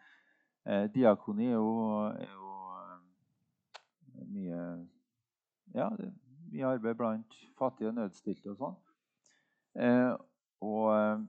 eh, 0.66 0.86
diakoni 0.94 1.50
er 1.50 1.58
jo, 1.58 1.72
er 2.12 2.34
jo 2.34 2.52
eh, 2.82 4.28
mye 4.36 4.62
Ja, 5.76 5.90
det 5.98 6.08
er 6.08 6.14
mye 6.52 6.68
arbeid 6.76 6.96
blant 6.96 7.38
fattige 7.60 7.90
og 7.90 7.98
nødstilte 7.98 8.54
og 8.54 8.60
sånn. 8.60 8.76
Eh, 9.82 10.14
og 10.64 10.92
eh, 10.94 11.26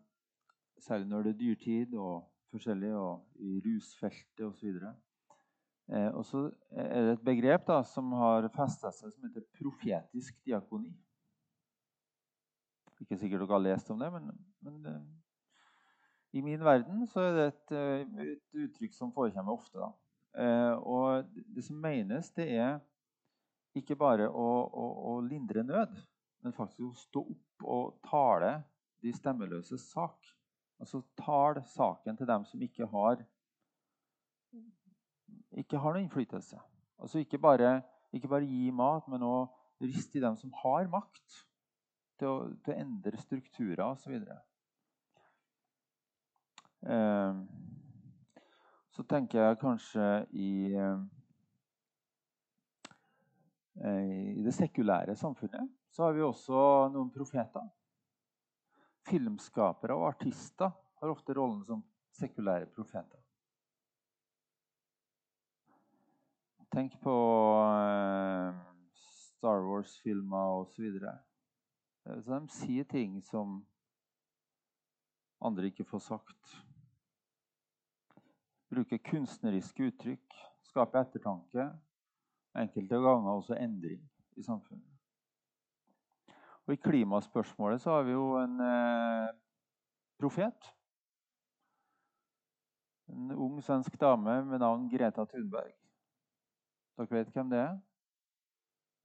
særlig 0.85 1.09
når 1.11 1.27
det 1.27 1.33
er 1.35 1.41
dyrtid 1.41 1.97
og 1.99 2.29
forskjellig, 2.53 2.93
og 2.95 3.43
i 3.43 3.59
rusfeltet 3.65 4.45
osv. 4.47 4.79
Eh, 5.87 6.11
og 6.15 6.25
så 6.27 6.47
er 6.71 7.09
det 7.09 7.17
et 7.17 7.27
begrep 7.27 7.67
da, 7.69 7.81
som 7.87 8.13
har 8.19 8.49
festa 8.55 8.93
seg, 8.95 9.13
som 9.13 9.27
heter 9.27 9.45
profetisk 9.59 10.39
diakoni. 10.47 10.95
Ikke 13.03 13.19
sikkert 13.21 13.45
dere 13.45 13.59
har 13.59 13.65
lest 13.65 13.91
om 13.93 14.01
det, 14.01 14.09
men, 14.15 14.31
men 14.65 14.87
eh, 14.89 15.01
i 16.35 16.43
min 16.43 16.65
verden 16.65 17.07
så 17.07 17.23
er 17.23 17.37
det 17.37 17.47
et, 17.47 17.73
eh, 17.77 18.27
et 18.27 18.61
uttrykk 18.67 18.95
som 18.95 19.13
forekommer 19.15 19.55
ofte. 19.55 19.79
Da. 19.79 19.93
Eh, 20.37 20.75
og 20.77 21.25
det 21.55 21.65
som 21.65 21.79
menes, 21.81 22.31
det 22.37 22.49
er 22.59 22.79
ikke 23.77 23.97
bare 23.97 24.29
å, 24.29 24.49
å, 24.67 24.87
å, 25.13 25.15
lindre 25.25 25.65
nød, 25.65 25.95
men 26.45 26.57
faktisk 26.57 26.83
å 26.85 26.93
stå 27.01 27.23
opp 27.23 27.67
og 27.77 27.97
tale 28.05 28.53
de 29.05 29.13
stemmeløses 29.17 29.89
sak. 29.93 30.33
Altså 30.81 31.01
tale 31.17 31.63
saken 31.73 32.19
til 32.19 32.29
dem 32.29 32.45
som 32.45 32.63
ikke 32.63 32.89
har, 32.93 33.23
ikke 35.57 35.81
har 35.81 35.97
noen 35.97 36.05
innflytelse. 36.05 36.61
Altså 37.01 37.23
ikke 37.23 37.41
bare, 37.41 37.79
ikke 38.13 38.29
bare 38.29 38.49
gi 38.49 38.71
mat, 38.77 39.09
men 39.09 39.25
å 39.25 39.37
riste 39.81 40.19
i 40.19 40.25
dem 40.25 40.37
som 40.41 40.53
har 40.65 40.89
makt 40.93 41.41
til 42.21 42.29
å, 42.29 42.37
til 42.65 42.73
å 42.75 42.81
endre 42.81 43.21
strukturer 43.21 43.85
osv. 43.89 44.17
Ehm, 46.83 47.47
så 48.91 49.05
tenker 49.09 49.41
jeg 49.41 49.59
kanskje 49.61 50.27
i, 50.33 50.75
eh, 50.75 51.01
i 54.37 54.43
det 54.45 54.55
sekulære 54.55 55.17
samfunnet 55.17 55.69
så 55.97 56.05
har 56.05 56.13
vi 56.13 56.21
også 56.21 56.63
noen 56.93 57.11
profeter. 57.13 57.69
Filmskapere 59.09 59.95
og 59.97 60.11
artister 60.11 60.73
har 61.01 61.13
ofte 61.13 61.33
rollen 61.37 61.63
som 61.65 61.85
sekulære 62.17 62.69
profeter. 62.75 63.23
Tenk 66.73 66.99
på 67.01 67.15
eh, 67.65 68.59
Star 68.93 69.65
Wars-filmer 69.65 70.61
osv. 70.61 71.01
De 72.05 72.41
sier 72.53 72.85
ting 72.91 73.23
som 73.25 73.63
andre 75.41 75.71
ikke 75.71 75.89
får 75.89 76.05
sagt 76.11 76.59
bruke 78.71 78.99
kunstneriske 78.99 79.91
uttrykk, 79.91 80.37
skape 80.67 81.01
ettertanke, 81.01 81.71
enkelte 82.57 83.01
ganger 83.05 83.31
også 83.33 83.59
endring 83.61 84.03
i 84.37 84.43
samfunnet. 84.43 84.93
Og 86.67 86.75
I 86.75 86.83
klimaspørsmålet 86.83 87.81
så 87.81 87.91
har 87.95 88.03
vi 88.03 88.17
jo 88.17 88.33
en 88.41 88.61
eh, 88.61 89.29
profet. 90.19 90.73
En 93.07 93.31
ung 93.33 93.61
svensk 93.63 94.01
dame 94.01 94.41
med 94.45 94.59
navn 94.59 94.89
Greta 94.91 95.25
Thunberg. 95.25 95.71
Dere 96.97 97.11
vet 97.11 97.31
hvem 97.31 97.51
det 97.53 97.61
er? 97.61 97.77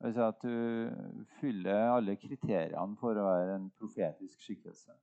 Det 0.01 0.07
vil 0.07 0.13
si 0.15 0.21
at 0.25 0.43
Hun 0.43 1.25
fyller 1.39 1.91
alle 1.93 2.15
kriteriene 2.17 2.97
for 2.97 3.13
å 3.13 3.27
være 3.27 3.59
en 3.59 3.69
profetisk 3.77 4.41
skikkelse. 4.41 4.95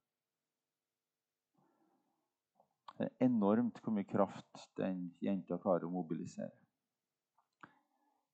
Det 2.99 3.07
er 3.07 3.28
enormt 3.28 3.78
hvor 3.83 3.95
mye 3.95 4.07
kraft 4.09 4.71
den 4.78 5.05
jenta 5.23 5.59
klarer 5.62 5.87
å 5.87 5.93
mobilisere. 5.93 6.50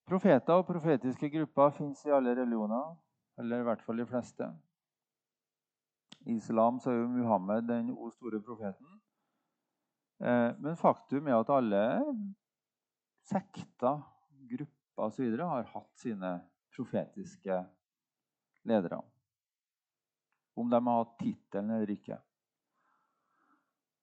Profeter 0.08 0.60
og 0.60 0.66
profetiske 0.68 1.28
grupper 1.32 1.72
fins 1.76 2.02
i 2.04 2.12
alle 2.12 2.32
religioner, 2.36 2.94
eller 3.40 3.60
i 3.60 3.66
hvert 3.68 3.84
fall 3.84 4.00
de 4.00 4.08
fleste. 4.08 4.48
I 6.24 6.38
islam 6.38 6.80
så 6.80 6.92
er 6.92 6.98
jo 7.02 7.12
Muhammed 7.12 7.68
den 7.68 7.90
o 7.92 8.08
store 8.12 8.40
profeten. 8.44 9.00
Eh, 10.24 10.50
men 10.60 10.76
faktum 10.80 11.28
er 11.28 11.36
at 11.36 11.52
alle 11.52 11.84
sekter, 13.28 14.00
grupper 14.48 15.08
osv. 15.08 15.38
har 15.40 15.72
hatt 15.72 15.92
sine 16.00 16.36
profetiske 16.72 17.58
ledere. 18.68 19.00
Om 20.56 20.70
de 20.70 20.80
har 20.86 21.02
hatt 21.02 21.18
tittelen 21.20 21.72
eller 21.76 21.92
ikke. 21.96 22.20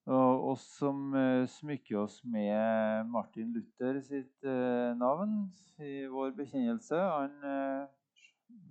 Og 0.10 0.48
oss 0.56 0.64
som 0.80 1.12
uh, 1.14 1.46
smykker 1.46 2.00
oss 2.02 2.24
med 2.26 3.06
Martin 3.14 3.52
Luther 3.54 4.00
sitt 4.02 4.48
uh, 4.48 4.98
navn 4.98 5.44
i 5.78 6.08
vår 6.10 6.34
bekjennelse 6.38 6.98
Han 6.98 7.36
uh, 7.46 7.86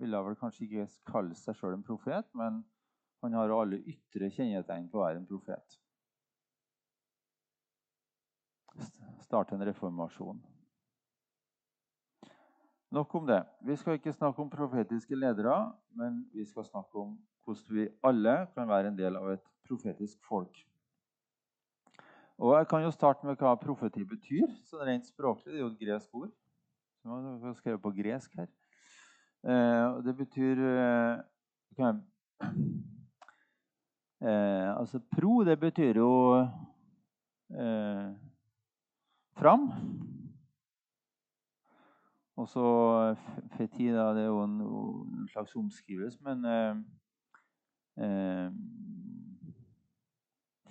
ville 0.00 0.22
vel 0.26 0.38
kanskje 0.40 0.66
ikke 0.66 0.88
kalle 1.06 1.36
seg 1.38 1.54
sjøl 1.54 1.76
en 1.76 1.86
profet, 1.86 2.26
men 2.34 2.64
han 3.22 3.36
har 3.36 3.52
alle 3.54 3.78
ytre 3.88 4.30
kjennetegn 4.32 4.88
på 4.90 4.98
å 4.98 5.04
være 5.04 5.20
en 5.20 5.28
profet. 5.28 5.76
Starte 9.24 9.54
en 9.54 9.64
reformasjon. 9.68 10.40
Nok 12.90 13.14
om 13.14 13.28
det. 13.28 13.42
Vi 13.62 13.76
skal 13.78 14.00
ikke 14.00 14.16
snakke 14.16 14.42
om 14.42 14.50
profetiske 14.50 15.14
ledere, 15.14 15.54
men 15.94 16.24
vi 16.34 16.46
skal 16.48 16.66
snakke 16.66 17.04
om 17.04 17.14
hvordan 17.44 17.76
vi 17.76 17.86
alle 18.02 18.34
kan 18.56 18.68
være 18.68 18.90
en 18.90 18.98
del 18.98 19.20
av 19.20 19.30
et 19.36 19.46
profetisk 19.68 20.18
folk. 20.26 20.64
Og 22.40 22.58
Jeg 22.58 22.68
kan 22.68 22.82
jo 22.82 22.90
starte 22.90 23.26
med 23.26 23.36
hva 23.36 23.52
profeti 23.60 24.04
betyr. 24.04 24.48
så 24.64 24.80
Rent 24.80 25.06
språklig 25.06 25.52
det 25.52 25.58
er 25.58 25.60
jo 25.60 25.66
et 25.66 25.80
gresk 25.80 26.14
ord. 26.14 26.30
jeg 27.04 27.56
skrevet 27.56 27.82
på 27.82 27.90
gresk 27.90 28.36
her. 28.36 28.48
Eh, 29.44 30.04
det 30.04 30.16
betyr 30.16 30.56
eh, 30.68 31.18
jeg, 31.78 32.00
eh, 34.22 34.78
Altså 34.78 35.00
pro, 35.16 35.44
det 35.44 35.60
betyr 35.60 35.96
jo 35.96 36.40
eh, 37.52 38.08
fram. 39.36 39.70
Og 42.36 42.48
så 42.48 42.66
feti, 43.56 43.92
da, 43.92 44.14
det 44.16 44.22
er 44.22 44.26
jo 44.32 44.44
en, 44.44 44.60
en 44.60 45.28
slags 45.28 45.56
omskrivelse, 45.56 46.18
men 46.24 46.44
eh, 46.44 46.76
eh, 48.04 48.52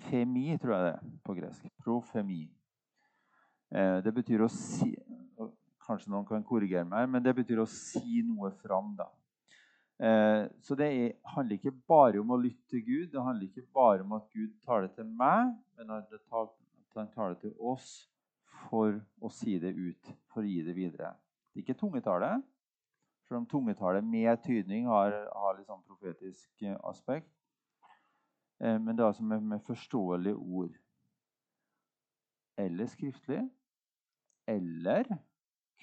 Femi, 0.10 0.58
tror 0.58 0.76
jeg 0.76 0.86
det 0.88 0.94
er 0.96 1.14
på 1.26 1.36
gresk. 1.38 1.70
Profemi. 1.84 2.42
Eh, 3.70 4.00
det 4.06 4.14
betyr 4.16 4.46
å 4.46 4.52
si 4.52 4.96
Kanskje 5.90 6.12
noen 6.14 6.26
kan 6.28 6.44
korrigere 6.46 6.86
meg, 6.86 7.08
men 7.10 7.24
det 7.26 7.32
betyr 7.34 7.64
å 7.64 7.70
si 7.70 8.20
noe 8.22 8.52
fram. 8.62 8.92
da. 8.98 9.08
Eh, 10.00 10.44
så 10.62 10.76
det 10.78 10.86
er, 10.86 11.16
handler 11.34 11.58
ikke 11.58 11.74
bare 11.90 12.22
om 12.22 12.30
å 12.30 12.38
lytte 12.38 12.62
til 12.70 12.84
Gud. 12.86 13.08
Det 13.16 13.24
handler 13.26 13.48
ikke 13.48 13.66
bare 13.74 14.06
om 14.06 14.14
at 14.20 14.28
Gud 14.30 14.54
taler 14.62 14.92
til 14.94 15.08
meg, 15.10 15.56
men 15.80 15.96
at 15.98 16.14
han 16.94 17.10
taler 17.16 17.40
til 17.42 17.56
oss 17.58 17.90
for 18.68 19.00
å 19.18 19.32
si 19.34 19.58
det 19.58 19.74
ut, 19.74 20.14
for 20.30 20.46
å 20.46 20.52
gi 20.52 20.62
det 20.68 20.78
videre. 20.78 21.16
Det 21.50 21.64
er 21.64 21.66
ikke 21.66 21.80
tungetale, 21.82 22.36
selv 23.26 23.42
om 23.42 23.50
tungetale 23.50 24.02
med 24.06 24.46
tydning 24.46 24.88
har, 24.90 25.16
har 25.34 25.58
litt 25.58 25.68
sånn 25.70 25.84
profetisk 25.90 26.64
eh, 26.66 26.78
aspekt. 26.86 27.34
Eh, 28.62 28.82
men 28.82 28.98
det 28.98 29.04
er 29.04 29.08
altså 29.08 29.24
med, 29.24 29.42
med 29.42 29.60
forståelige 29.60 30.36
ord. 30.36 30.76
Eller 32.58 32.86
skriftlig. 32.86 33.50
Eller 34.48 35.04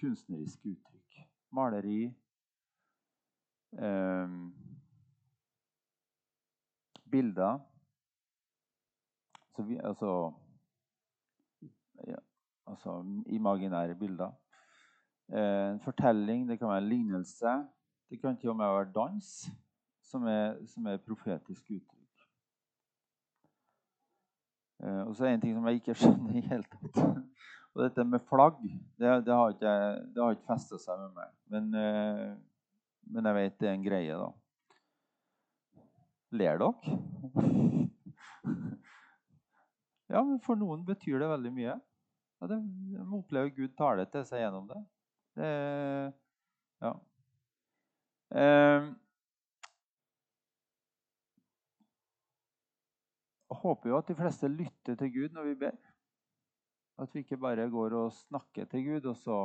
kunstneriske 0.00 0.68
uttrykk. 0.68 1.20
Maleri. 1.50 2.04
Eh, 3.72 4.28
bilder. 7.10 7.58
Vi, 9.58 9.76
altså, 9.76 10.32
ja, 12.06 12.16
altså 12.66 13.22
imaginære 13.26 13.94
bilder. 13.94 14.32
Eh, 15.28 15.72
en 15.72 15.80
fortelling, 15.80 16.48
det 16.48 16.58
kan 16.58 16.68
være 16.68 16.78
en 16.78 16.88
lignelse. 16.88 17.46
Det 18.10 18.20
kan 18.20 18.36
til 18.36 18.50
og 18.50 18.56
med 18.56 18.66
være 18.66 18.92
dans, 18.92 19.50
som 20.02 20.22
er, 20.22 20.66
som 20.66 20.86
er 20.86 20.96
profetisk 20.96 21.70
uttrykk. 21.70 22.05
Eh, 24.82 25.02
og 25.06 25.14
så 25.16 25.24
er 25.24 25.30
det 25.30 25.36
en 25.36 25.44
ting 25.44 25.54
som 25.56 25.68
jeg 25.68 25.80
ikke 25.80 25.96
skjønner 26.00 26.36
i 26.36 26.44
hele 26.48 26.66
tatt. 26.72 27.00
Og 27.76 27.82
dette 27.84 28.04
med 28.08 28.24
flagg, 28.28 28.60
det, 28.96 29.12
det 29.26 29.34
har 29.36 29.52
ikke, 29.52 29.72
det 30.14 30.22
har 30.22 30.36
ikke 30.36 30.52
festa 30.52 30.80
seg 30.80 31.00
med 31.02 31.16
meg. 31.16 31.32
Men, 31.52 31.70
eh, 31.80 32.28
men, 33.12 33.28
jeg 33.28 33.38
vet 33.38 33.58
det 33.60 33.70
er 33.70 33.76
en 33.76 33.86
greie, 33.86 34.20
da. 34.20 34.30
Ler 36.36 36.62
dere? 36.62 36.72
Ja, 40.06 40.20
men 40.22 40.36
for 40.38 40.54
noen 40.54 40.84
betyr 40.86 41.18
det 41.18 41.26
veldig 41.26 41.50
mye. 41.50 41.72
Ja, 42.38 42.46
de, 42.46 42.60
de 42.92 43.00
opplever 43.16 43.48
Gud 43.56 43.72
tale 43.74 44.04
til 44.06 44.22
seg 44.28 44.38
gjennom 44.38 44.68
det. 44.70 44.78
det 45.34 45.48
ja. 46.84 46.92
Eh, 48.30 48.86
jeg 53.50 53.60
håper 53.62 53.90
jo 53.90 53.98
at 53.98 54.08
de 54.08 54.16
fleste 54.18 54.48
lytter 54.48 54.98
til 54.98 55.12
Gud 55.14 55.34
når 55.34 55.44
vi 55.50 55.54
ber. 55.60 55.76
At 56.98 57.14
vi 57.14 57.22
ikke 57.22 57.36
bare 57.36 57.68
går 57.70 57.94
og 57.94 58.12
snakker 58.12 58.64
til 58.64 58.84
Gud, 58.86 59.04
og 59.10 59.16
så, 59.16 59.38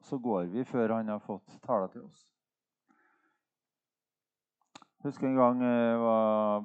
så 0.00 0.18
går 0.18 0.44
vi 0.54 0.64
før 0.64 0.94
han 0.96 1.08
har 1.08 1.18
fått 1.18 1.58
tale 1.66 1.90
til 1.92 2.06
oss. 2.06 2.24
Jeg 4.98 5.10
husker 5.10 5.28
en 5.28 5.36
gang 5.38 5.62
jeg 5.62 5.98
var 6.00 6.64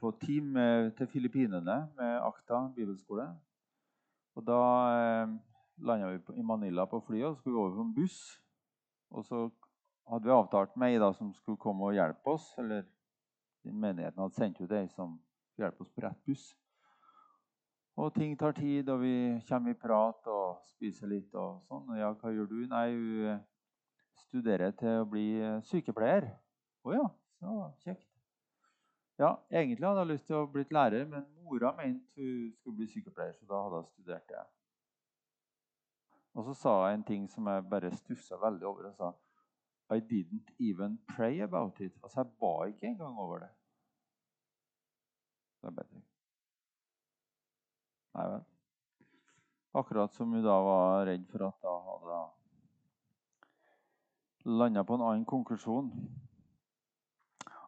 på 0.00 0.12
team 0.20 0.54
til 0.96 1.08
Filippinene 1.12 1.76
med 1.96 2.20
Akta 2.24 2.66
bibelskole. 2.76 3.26
Og 4.36 4.46
Da 4.46 4.60
eh, 4.92 5.28
landa 5.78 6.08
vi 6.12 6.40
i 6.40 6.42
Manila 6.42 6.84
på 6.84 7.00
flyet 7.00 7.26
og 7.26 7.36
skulle 7.36 7.58
over 7.58 7.76
på 7.76 7.80
en 7.80 7.94
buss. 7.94 8.18
Og 9.10 9.24
så 9.24 9.48
hadde 10.10 10.24
vi 10.24 10.34
avtalt 10.34 10.76
med 10.76 10.96
ei 10.96 11.12
som 11.14 11.32
skulle 11.34 11.60
komme 11.60 11.84
og 11.84 11.94
hjelpe 11.96 12.30
oss. 12.30 12.52
Eller 12.58 12.84
menigheten 13.64 14.20
hadde 14.20 14.34
sendt 14.34 14.60
ut 14.60 14.72
ei 14.72 14.86
som 14.88 15.18
hjelper 15.58 15.84
oss 15.84 15.92
på 15.92 16.04
rett 16.04 16.22
buss. 16.26 16.46
Og 17.96 18.12
ting 18.14 18.34
tar 18.38 18.52
tid, 18.52 18.88
og 18.92 19.00
vi 19.00 19.14
kommer 19.48 19.72
i 19.72 19.78
prat 19.80 20.26
og 20.28 20.58
spiser 20.74 21.08
litt 21.08 21.32
og 21.34 21.62
sånn. 21.70 21.94
Ja, 21.96 22.10
hva 22.12 22.32
gjør 22.32 22.50
du? 22.50 22.58
Nei, 22.68 22.90
hun 22.92 23.38
studerer 24.26 24.74
til 24.76 25.00
å 25.00 25.08
bli 25.08 25.24
eh, 25.40 25.62
sykepleier. 25.64 26.28
Å 26.84 26.92
ja, 26.92 27.06
så 27.40 27.56
kjekt. 27.86 28.04
Ja, 29.16 29.32
egentlig 29.48 29.88
hadde 29.88 30.02
jeg 30.04 30.12
lyst 30.12 30.26
til 30.28 30.36
å 30.42 30.48
bli 30.52 30.66
lærer, 30.76 31.06
men 31.08 31.24
mora 31.40 31.72
mente 31.78 32.20
hun 32.20 32.52
skulle 32.58 32.82
bli 32.82 32.88
sykepleier, 32.92 33.32
så 33.38 33.48
da 33.48 33.62
hadde 33.64 33.80
hun 33.80 33.88
studert 33.94 34.28
det. 34.28 34.44
Og 36.36 36.44
så 36.50 36.54
sa 36.60 36.74
jeg 36.84 36.98
en 36.98 37.06
ting 37.08 37.28
som 37.32 37.48
jeg 37.48 37.64
bare 37.70 37.94
stussa 37.96 38.36
veldig 38.42 38.68
over. 38.68 38.90
Jeg 38.90 38.98
sa 38.98 39.14
I 39.96 40.02
didn't 40.04 40.52
even 40.60 40.98
pray 41.08 41.40
about 41.40 41.80
it. 41.80 41.96
Altså, 42.02 42.20
jeg 42.20 42.34
ba 42.40 42.66
ikke 42.68 42.90
engang 42.90 43.18
over 43.18 43.38
det. 43.38 43.48
Så 45.60 45.70
er 45.70 45.78
bare 45.78 46.02
Nei 48.16 48.26
vel. 48.32 48.44
Akkurat 49.76 50.14
som 50.16 50.30
hun 50.32 50.44
da 50.44 50.56
var 50.64 51.04
redd 51.04 51.26
for 51.28 51.50
at 51.50 51.58
da 51.64 51.72
hadde 51.90 52.20
landa 54.46 54.84
på 54.86 54.94
en 54.96 55.04
annen 55.04 55.26
konklusjon. 55.28 55.90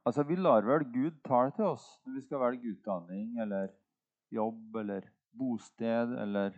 Altså, 0.07 0.23
Vi 0.23 0.37
lar 0.37 0.65
vel 0.65 0.87
Gud 0.93 1.19
tale 1.25 1.51
til 1.53 1.65
oss 1.65 1.85
når 2.07 2.15
vi 2.15 2.23
skal 2.25 2.41
velge 2.41 2.73
utdanning 2.73 3.41
eller 3.43 3.69
jobb 4.33 4.77
eller 4.77 5.11
bosted 5.39 6.15
eller 6.23 6.57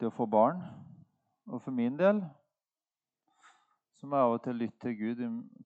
det 0.00 0.08
å 0.08 0.14
få 0.14 0.26
barn. 0.26 0.62
Og 1.50 1.60
for 1.60 1.76
min 1.76 1.98
del 1.98 2.22
så 3.98 4.06
må 4.08 4.16
jeg 4.16 4.30
av 4.30 4.38
og 4.38 4.42
til 4.46 4.58
lytte 4.62 4.80
til 4.86 4.96
Gud 5.02 5.20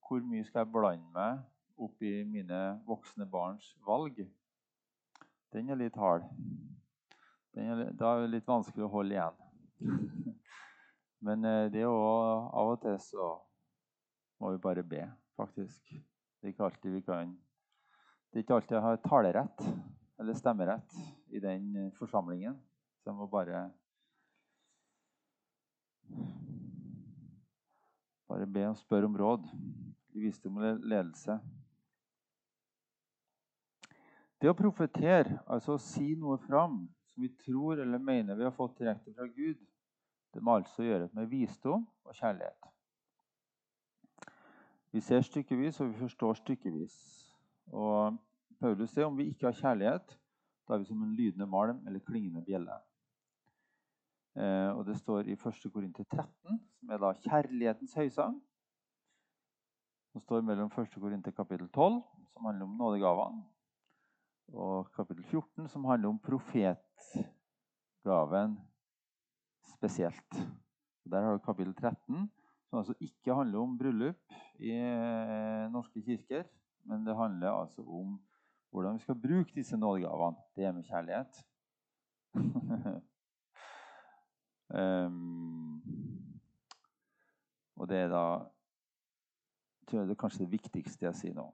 hvor 0.09 0.27
mye 0.27 0.45
skal 0.49 0.65
jeg 0.65 0.73
blande 0.75 1.15
meg 1.15 1.39
opp 1.79 2.03
i 2.03 2.13
mine 2.27 2.59
voksne 2.87 3.27
barns 3.31 3.73
valg 3.87 4.21
den 5.53 5.71
er 5.73 5.79
litt 5.81 5.97
hard. 5.97 6.27
Er, 7.57 7.87
da 7.97 8.13
er 8.13 8.27
det 8.27 8.33
litt 8.35 8.49
vanskelig 8.49 8.85
å 8.85 8.93
holde 8.93 9.17
igjen. 9.17 9.39
Men 11.25 11.47
eh, 11.49 11.67
det 11.73 11.83
er 11.83 11.91
òg 11.91 12.51
Av 12.53 12.73
og 12.75 12.81
til 12.83 12.99
så 13.03 13.29
må 14.39 14.53
vi 14.53 14.61
bare 14.63 14.85
be, 14.87 15.03
faktisk. 15.39 15.81
Det 15.89 16.47
er 16.47 16.53
ikke 16.53 16.69
alltid 16.69 16.95
vi 16.95 17.03
kan 17.03 17.33
Det 18.29 18.39
er 18.39 18.45
ikke 18.45 18.59
alltid 18.59 18.77
jeg 18.77 18.85
har 18.85 19.01
talerett 19.03 19.65
eller 20.19 20.37
stemmerett 20.37 20.95
i 21.33 21.41
den 21.43 21.91
forsamlingen. 21.97 22.59
Så 23.01 23.11
jeg 23.11 23.19
må 23.19 23.27
bare 23.31 23.69
Bare 28.29 28.47
be 28.47 28.67
og 28.69 28.77
spørre 28.77 29.09
om 29.09 29.17
råd 29.17 29.47
visdom 30.13 30.61
og 30.61 30.85
ledelse. 30.85 31.39
Det 34.39 34.51
å 34.51 34.55
profetere, 34.55 35.41
altså 35.51 35.75
å 35.75 35.83
si 35.83 36.13
noe 36.15 36.39
fram 36.45 36.85
som 37.11 37.25
vi 37.25 37.31
tror 37.43 37.81
eller 37.83 37.99
mener 37.99 38.39
vi 38.39 38.47
har 38.47 38.55
fått 38.55 38.79
direkte 38.79 39.11
fra 39.15 39.27
Gud, 39.27 39.59
det 40.35 40.43
må 40.45 40.55
altså 40.59 40.85
gjøres 40.87 41.15
med 41.17 41.27
visdom 41.27 41.87
og 42.05 42.15
kjærlighet. 42.15 42.69
Vi 44.95 45.03
ser 45.05 45.25
stykkevis, 45.27 45.81
og 45.81 45.91
vi 45.91 45.99
forstår 46.05 46.39
stykkevis. 46.39 46.95
Og 47.75 48.17
Paulus 48.61 48.95
sier 48.95 49.09
om 49.09 49.19
vi 49.19 49.29
ikke 49.33 49.51
har 49.51 49.59
kjærlighet, 49.59 50.15
da 50.69 50.77
er 50.77 50.85
vi 50.85 50.89
som 50.89 51.03
en 51.03 51.17
lydende 51.17 51.49
malm 51.51 51.83
eller 51.87 52.05
klingende 52.05 52.45
bjelle. 52.45 52.79
Eh, 54.39 54.71
og 54.71 54.87
Det 54.87 54.97
står 54.97 55.29
i 55.29 55.37
1. 55.37 55.71
Korinter 55.73 56.05
13, 56.05 56.61
som 56.79 56.91
er 56.91 57.03
da 57.03 57.13
kjærlighetens 57.27 57.95
høysang. 57.99 58.41
Det 60.15 60.23
står 60.23 60.47
mellom 60.47 60.71
1. 60.71 61.01
Korinter 61.01 61.35
kapittel 61.35 61.69
12, 61.69 62.03
som 62.33 62.45
handler 62.45 62.65
om 62.65 62.77
nådegavene, 62.79 63.43
og 64.53 64.93
kapittel 64.97 65.25
14, 65.25 65.69
som 65.69 65.85
handler 65.85 66.09
om 66.09 66.19
profetgaven 66.19 68.59
spesielt. 69.75 70.49
Der 71.05 71.23
har 71.23 71.33
du 71.33 71.39
kapittel 71.45 71.75
13, 71.75 72.31
som 72.69 72.79
altså 72.79 72.95
ikke 73.01 73.35
handler 73.35 73.61
om 73.61 73.79
bryllup 73.79 74.33
i 74.59 74.71
eh, 74.71 75.73
norske 75.73 76.03
kirker. 76.03 76.43
Men 76.85 77.07
det 77.07 77.17
handler 77.17 77.51
altså 77.51 77.83
om 77.83 78.21
hvordan 78.71 78.95
vi 78.95 78.99
skal 78.99 79.21
bruke 79.21 79.53
disse 79.55 79.77
nådegavene. 79.77 80.37
Det 80.57 80.65
er 80.65 80.73
med 80.73 80.85
kjærlighet. 80.85 81.47
um, 84.69 85.83
og 87.79 87.89
det 87.89 87.97
er 87.97 88.09
da 88.09 88.39
tror 89.89 89.99
jeg 89.99 90.09
det 90.09 90.17
er 90.17 90.21
kanskje 90.21 90.45
det 90.45 90.53
viktigste 90.53 91.07
jeg 91.07 91.17
sier 91.17 91.37
nå. 91.37 91.47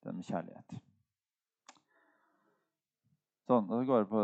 Det 0.00 0.08
er 0.08 0.16
med 0.16 0.24
kjærlighet. 0.24 0.89
Sånn, 3.50 3.66
Da 3.66 3.80
går 3.82 4.04
det 4.04 4.10
på 4.12 4.20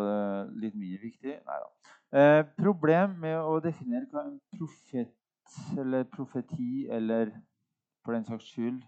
litt 0.63 0.75
mye 0.79 0.99
viktig. 1.03 1.33
Nei 1.49 1.57
da. 1.59 1.71
Eh, 2.15 2.43
problem 2.55 3.17
med 3.25 3.41
å 3.43 3.57
definere 3.59 4.07
hva 4.13 4.23
en 4.29 4.37
profet 4.55 5.57
eller 5.75 6.05
profeti 6.13 6.87
eller 6.95 7.33
for 8.05 8.15
den 8.15 8.27
saks 8.29 8.47
skyld 8.53 8.85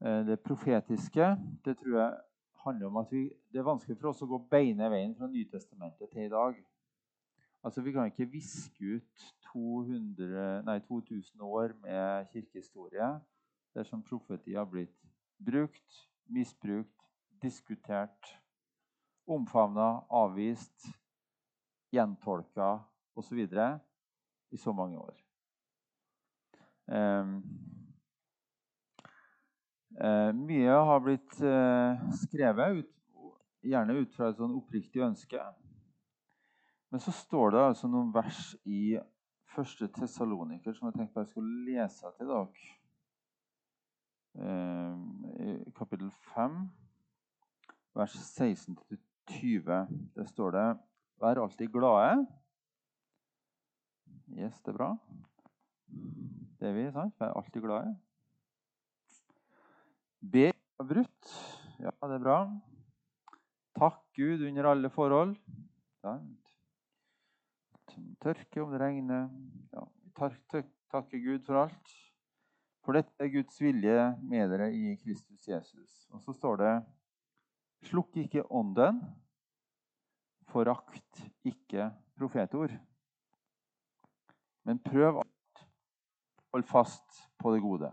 eh, 0.00 0.22
det 0.30 0.38
profetiske, 0.40 1.28
det 1.66 1.76
tror 1.82 1.98
jeg 1.98 2.16
handler 2.64 2.88
om 2.88 2.96
at 3.02 3.12
vi, 3.12 3.26
det 3.52 3.60
er 3.60 3.68
vanskelig 3.68 3.98
for 4.00 4.14
oss 4.14 4.24
å 4.24 4.30
gå 4.30 4.40
beine 4.48 4.88
veien 4.88 5.12
fra 5.20 5.28
Nytestamentet 5.28 6.08
til 6.14 6.24
i 6.24 6.32
dag. 6.32 6.56
Altså, 7.60 7.84
Vi 7.84 7.92
kan 7.92 8.08
ikke 8.08 8.30
viske 8.32 8.96
ut 8.96 9.28
200, 9.52 10.64
nei, 10.64 10.80
2000 10.88 11.44
år 11.44 11.76
med 11.84 12.32
kirkehistorie 12.32 13.12
dersom 13.76 14.00
profeti 14.02 14.56
har 14.56 14.64
blitt 14.64 14.96
brukt, 15.44 16.04
misbrukt, 16.32 17.10
diskutert 17.42 18.38
omfavna, 19.28 19.88
avvist, 20.10 20.88
gjentolka 21.92 22.78
osv. 23.18 23.44
i 24.50 24.56
så 24.56 24.72
mange 24.72 24.98
år. 24.98 25.16
Um, 26.88 27.34
uh, 30.00 30.32
mye 30.32 30.78
har 30.90 31.00
blitt 31.04 31.40
uh, 31.44 32.00
skrevet, 32.22 32.80
ut, 32.80 33.34
gjerne 33.68 33.98
ut 34.00 34.14
fra 34.16 34.30
et 34.30 34.40
sånn 34.40 34.56
oppriktig 34.56 35.04
ønske. 35.04 35.42
Men 36.88 37.04
så 37.04 37.12
står 37.12 37.52
det 37.52 37.64
altså 37.66 37.90
noen 37.92 38.12
vers 38.14 38.54
i 38.64 38.96
første 39.52 39.88
Tessaloniker 39.92 40.76
som 40.76 40.88
jeg 40.88 41.00
tenkte 41.00 41.24
jeg 41.24 41.32
skulle 41.32 41.64
lese 41.66 42.12
til 42.16 42.30
dere. 42.30 42.74
Eh, 44.38 45.72
kapittel 45.74 46.10
5, 46.34 46.58
vers 47.98 48.14
16-20. 49.28 50.12
Det 50.14 50.28
står 50.28 50.50
det 50.56 50.66
Vær 51.18 51.40
alltid 51.42 51.72
glade. 51.74 52.26
Yes, 54.30 54.60
det 54.62 54.70
er 54.70 54.76
bra. 54.76 54.90
Det 56.60 56.68
er 56.68 56.76
vi, 56.76 56.84
sant? 56.94 57.14
Vær 57.18 57.34
alltid 57.34 57.64
glade. 57.64 57.94
Be 60.20 60.52
avbrutt. 60.78 61.32
Ja, 61.82 61.90
det 61.90 62.18
er 62.18 62.22
bra. 62.22 62.38
Takk 63.78 63.98
Gud 64.14 64.44
under 64.46 64.70
alle 64.70 64.90
forhold. 64.90 65.34
Sant? 66.02 66.54
Tørke 68.22 68.62
om 68.62 68.70
det 68.70 68.80
regner. 68.82 69.26
Ja, 69.72 69.86
takke 70.14 71.18
Gud 71.18 71.42
for 71.46 71.64
alt. 71.64 71.96
For 72.86 72.94
dette 72.94 73.26
er 73.26 73.34
Guds 73.34 73.58
vilje 73.60 74.04
med 74.22 74.54
dere 74.54 74.70
i 74.72 74.94
Kristus 75.02 75.48
Jesus. 75.50 76.06
Og 76.14 76.22
så 76.22 76.32
står 76.32 76.62
det 76.62 76.74
Slukk 77.86 78.16
ikke 78.18 78.42
ånden, 78.50 78.98
forakt 80.50 81.22
ikke 81.46 81.90
profetord. 82.18 82.74
Men 84.66 84.80
prøv 84.82 85.22
alt. 85.22 85.64
Hold 86.52 86.64
fast 86.64 87.22
på 87.38 87.52
det 87.54 87.62
gode. 87.62 87.92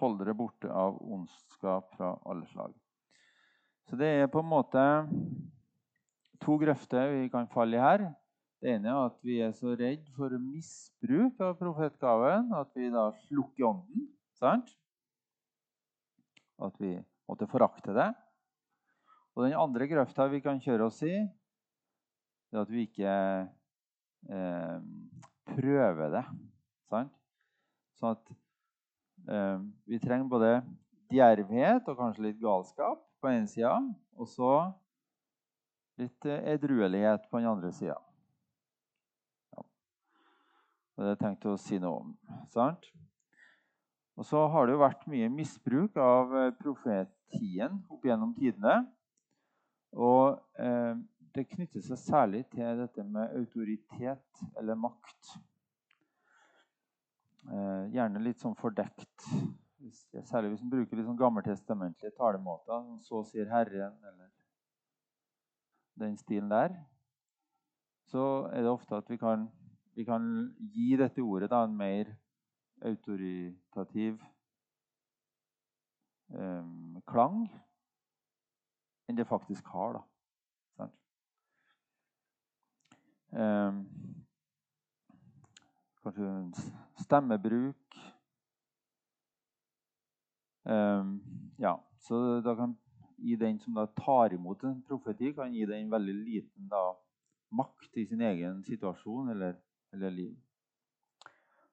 Hold 0.00 0.18
dere 0.20 0.36
borte 0.36 0.70
av 0.70 1.00
ondskap 1.00 1.90
fra 1.96 2.14
alle 2.28 2.46
slag. 2.52 2.74
Så 3.88 3.98
det 3.98 4.08
er 4.22 4.30
på 4.30 4.42
en 4.42 4.50
måte 4.50 4.82
to 6.42 6.56
grøfter 6.60 7.10
vi 7.16 7.30
kan 7.32 7.48
falle 7.50 7.78
i 7.78 7.82
her. 7.82 8.04
Det 8.62 8.76
ene 8.76 8.92
er 8.92 9.08
at 9.08 9.16
vi 9.26 9.40
er 9.42 9.54
så 9.56 9.74
redd 9.74 10.04
for 10.14 10.34
misbruk 10.38 11.40
av 11.42 11.56
profetgaven 11.58 12.52
at 12.54 12.70
vi 12.78 12.92
da 12.94 13.08
slukker 13.24 13.68
ånden. 13.72 14.06
Sant? 14.38 14.70
At 16.62 16.76
vi 16.78 16.94
måtte 17.26 17.48
forakte 17.50 17.94
det. 17.96 18.12
Og 19.32 19.46
den 19.46 19.56
andre 19.56 19.88
grøfta 19.88 20.26
vi 20.32 20.42
kan 20.44 20.60
kjøre 20.60 20.88
oss 20.90 21.00
i, 21.06 21.14
det 22.52 22.58
er 22.58 22.66
at 22.66 22.72
vi 22.72 22.84
ikke 22.84 23.14
eh, 24.28 24.78
prøver 25.54 26.12
det. 26.12 26.24
Sant? 26.92 27.14
Sånn 27.96 28.12
at 28.18 28.32
eh, 29.32 29.58
vi 29.88 30.00
trenger 30.02 30.28
både 30.28 30.52
djervhet 31.12 31.88
og 31.88 31.98
kanskje 31.98 32.28
litt 32.28 32.40
galskap 32.42 33.00
på 33.20 33.30
den 33.30 33.42
ene 33.42 33.52
sida, 33.52 33.76
og 34.20 34.28
så 34.28 34.52
litt 36.00 36.28
eh, 36.28 36.44
edruelighet 36.54 37.28
på 37.30 37.40
den 37.40 37.52
andre 37.52 37.72
sida. 37.76 37.96
Det 41.02 41.14
er 41.14 41.18
tenkt 41.18 41.46
å 41.48 41.56
si 41.58 41.78
noe 41.80 42.02
om. 42.02 42.10
Sant? 42.52 42.84
Og 44.20 44.26
så 44.28 44.42
har 44.52 44.68
det 44.68 44.74
jo 44.74 44.82
vært 44.82 45.06
mye 45.10 45.30
misbruk 45.32 45.96
av 45.98 46.34
eh, 46.36 46.50
profetien 46.60 47.80
opp 47.90 48.04
gjennom 48.06 48.34
tidene. 48.36 48.82
Og 49.92 50.38
eh, 50.60 50.94
det 51.34 51.48
knytter 51.48 51.84
seg 51.84 52.00
særlig 52.00 52.44
til 52.52 52.78
dette 52.80 53.04
med 53.04 53.34
autoritet 53.38 54.44
eller 54.60 54.78
makt. 54.78 55.32
Eh, 57.48 57.88
gjerne 57.96 58.22
litt 58.22 58.40
sånn 58.40 58.56
fordekt. 58.58 59.28
Hvis, 59.82 60.04
særlig 60.28 60.52
hvis 60.52 60.62
en 60.62 60.72
bruker 60.72 60.96
litt 60.96 61.08
sånn 61.08 61.18
gammeltestamentlige 61.18 62.14
talemåter. 62.16 62.84
Som 62.84 63.00
'Så 63.00 63.24
sier 63.32 63.50
Herren', 63.50 63.98
eller 64.12 64.30
den 65.98 66.16
stilen 66.16 66.48
der. 66.48 66.76
Så 68.06 68.48
er 68.52 68.62
det 68.62 68.70
ofte 68.70 68.96
at 68.96 69.10
vi 69.10 69.16
kan 69.16 69.50
vi 69.94 70.04
kan 70.04 70.24
gi 70.72 70.96
dette 70.96 71.20
ordet 71.20 71.50
da, 71.52 71.64
en 71.64 71.76
mer 71.76 72.08
autoritativ 72.82 74.22
eh, 76.32 76.70
klang 77.12 77.44
enn 79.08 79.18
det 79.18 79.28
faktisk 79.28 79.66
har. 79.74 79.98
da. 79.98 80.02
Um, 83.32 83.86
kanskje 86.02 86.30
stemmebruk. 87.00 87.96
Um, 90.64 91.22
ja, 91.58 91.78
så 91.98 92.40
da 92.44 92.54
kan 92.54 92.76
gi 93.16 93.36
den 93.36 93.58
som 93.58 93.74
da 93.74 93.86
tar 93.86 94.34
imot 94.34 94.62
en 94.64 94.82
profeti, 94.82 95.32
kan 95.32 95.54
gi 95.54 95.64
den 95.66 95.90
veldig 95.90 96.14
liten 96.14 96.68
da, 96.68 96.82
makt 97.52 97.96
i 97.96 98.06
sin 98.06 98.20
egen 98.20 98.62
situasjon 98.64 99.30
eller 99.30 99.56
eller 99.92 100.10
liv. 100.10 100.36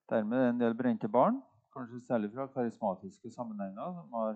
Dermed 0.09 0.37
er 0.37 0.43
det 0.43 0.49
en 0.49 0.59
del 0.59 0.75
brente 0.75 1.07
barn, 1.07 1.41
kanskje 1.73 2.01
særlig 2.07 2.31
fra 2.33 2.47
karismatiske 2.47 3.31
sammenhenger, 3.31 3.93
som 3.93 4.13
har 4.13 4.35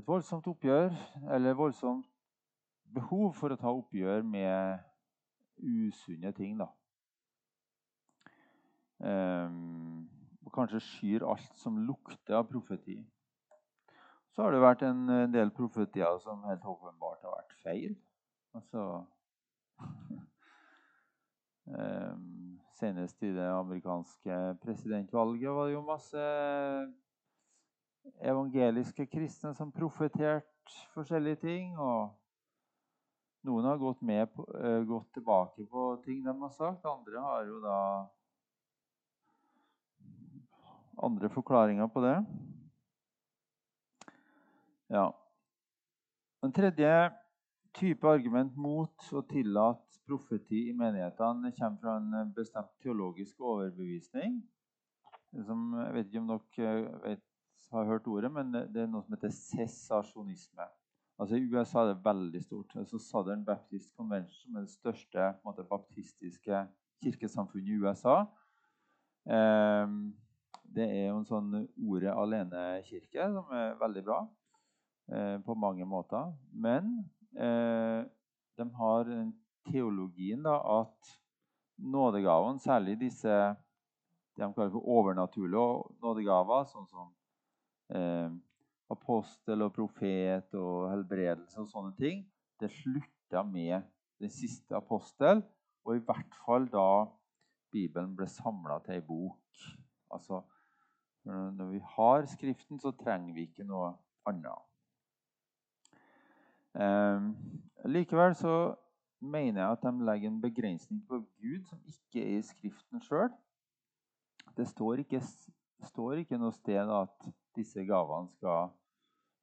et 0.00 0.08
voldsomt 0.08 0.46
oppgjør, 0.48 0.94
eller 1.34 1.56
voldsomt 1.58 2.06
behov 2.94 3.34
for 3.36 3.52
å 3.52 3.58
ta 3.60 3.68
oppgjør 3.68 4.22
med 4.24 4.80
usunne 5.60 6.32
ting. 6.36 6.56
da. 6.60 6.70
Um, 9.00 10.08
og 10.44 10.52
kanskje 10.54 10.80
skyr 10.84 11.26
alt 11.28 11.56
som 11.60 11.78
lukter 11.84 12.38
av 12.38 12.48
profeti. 12.48 12.98
Så 14.32 14.44
har 14.44 14.54
det 14.54 14.62
vært 14.62 14.86
en 14.86 15.32
del 15.32 15.52
profetier 15.52 16.18
som 16.24 16.44
helt 16.48 16.64
åpenbart 16.64 17.24
har 17.26 17.36
vært 17.36 17.54
feil. 17.64 17.94
Altså 18.56 18.86
um, 21.68 22.56
senest 22.80 23.20
i 23.26 23.34
det 23.36 23.50
amerikanske 23.52 24.40
presidentvalget 24.64 25.52
var 25.52 25.68
det 25.68 25.76
jo 25.76 25.84
masse 25.84 26.24
evangeliske 28.20 29.06
kristne 29.06 29.54
som 29.54 29.72
profeterte 29.72 30.78
forskjellige 30.94 31.40
ting. 31.44 31.76
Og 31.78 32.10
noen 33.48 33.68
har 33.68 33.80
gått, 33.80 34.00
på, 34.34 34.46
uh, 34.54 34.82
gått, 34.84 35.12
tilbake 35.16 35.66
på 35.70 35.90
ting 36.04 36.24
de 36.24 36.34
har 36.40 36.54
sagt. 36.56 36.84
Andre 36.84 37.20
har 37.24 37.46
jo 37.48 37.60
da 37.64 37.78
andre 41.00 41.30
forklaringer 41.32 41.88
på 41.88 42.02
det. 42.04 42.16
Ja. 44.90 45.06
Den 46.42 46.52
tredje 46.52 46.92
type 47.76 48.08
argument 48.08 48.56
mot 48.56 49.12
å 49.14 49.22
tillate 49.28 50.00
profeti 50.08 50.66
i 50.70 50.76
menighetene 50.76 51.52
kommer 51.56 51.80
fra 51.80 51.96
en 52.00 52.32
bestemt 52.34 52.72
teologisk 52.82 53.40
overbevisning. 53.40 54.40
Som, 55.46 55.70
jeg 55.78 55.94
vet 55.94 56.08
ikke 56.10 56.22
om 56.24 56.30
dere 56.32 56.72
vet, 57.04 57.22
har 57.70 57.86
hørt 57.86 58.06
ordet, 58.10 58.30
men 58.32 58.52
det 58.52 58.82
er 58.82 58.90
noe 58.90 59.04
som 59.04 59.14
heter 59.14 59.32
sesasjonisme. 59.34 60.66
Altså 61.20 61.36
I 61.36 61.46
USA 61.52 61.84
er 61.84 61.92
det 61.92 62.04
veldig 62.04 62.42
stort. 62.42 62.74
Altså 62.80 62.98
Southern 62.98 63.44
Baptist 63.44 63.92
Convention, 63.96 64.46
som 64.46 64.56
er 64.56 64.64
det 64.64 64.72
største 64.72 65.26
måte, 65.44 65.66
baptistiske 65.68 66.64
kirkesamfunnet 67.04 67.68
i 67.68 67.78
USA. 67.82 68.16
Eh, 69.28 69.94
det 70.70 70.86
er 70.86 71.08
jo 71.10 71.18
en 71.18 71.28
sånn 71.28 71.54
ordet 71.60 72.14
alene-kirke 72.14 73.26
som 73.34 73.52
er 73.56 73.76
veldig 73.80 74.04
bra 74.06 74.20
eh, 75.12 75.36
på 75.44 75.56
mange 75.58 75.86
måter. 75.88 76.32
Men 76.52 76.92
eh, 77.36 78.00
de 78.56 78.68
har 78.80 79.14
teologien 79.68 80.46
da, 80.46 80.56
at 80.80 81.16
nådegaven, 81.80 82.58
særlig 82.60 82.98
disse 83.00 83.34
det 84.36 84.46
de 84.46 84.54
kaller 84.54 84.72
for 84.72 84.88
overnaturlige 84.88 85.96
nådegaver, 86.00 86.64
sånn 86.70 86.86
som 86.88 87.10
eh, 87.94 88.30
apostel 88.90 89.62
og 89.66 89.72
profet 89.74 90.54
og 90.58 90.90
helbredelse 90.90 91.60
og 91.62 91.68
sånne 91.70 91.94
ting, 91.98 92.24
det 92.60 92.72
slutta 92.74 93.44
med 93.46 93.86
den 94.20 94.32
siste 94.32 94.76
apostel, 94.76 95.42
og 95.86 95.96
i 95.96 96.04
hvert 96.04 96.40
fall 96.44 96.66
da 96.70 97.06
Bibelen 97.72 98.16
ble 98.18 98.26
samla 98.28 98.80
til 98.84 98.98
ei 98.98 99.04
bok. 99.04 99.62
Altså, 100.10 100.42
når 101.24 101.70
vi 101.70 101.80
har 101.94 102.26
Skriften, 102.26 102.80
så 102.80 102.90
trenger 102.98 103.34
vi 103.34 103.46
ikke 103.48 103.64
noe 103.68 103.92
annet. 104.28 104.66
Eh, 106.74 107.28
likevel 107.90 108.34
så 108.38 108.74
mener 109.20 109.62
jeg 109.62 109.70
at 109.70 109.82
de 109.82 110.06
legger 110.06 110.30
en 110.30 110.42
begrensning 110.42 111.00
på 111.08 111.18
Gud 111.18 111.64
som 111.68 111.80
ikke 111.86 112.22
er 112.24 112.38
i 112.38 112.46
Skriften 112.46 113.02
sjøl. 113.04 113.30
Det 114.56 114.68
står 114.68 115.04
ikke, 115.04 115.22
står 115.88 116.22
ikke, 116.22 116.38
noe 116.38 116.52
sted 116.52 116.90
at 116.92 117.30
disse 117.56 117.84
gavene 117.88 118.30
skal 118.36 118.70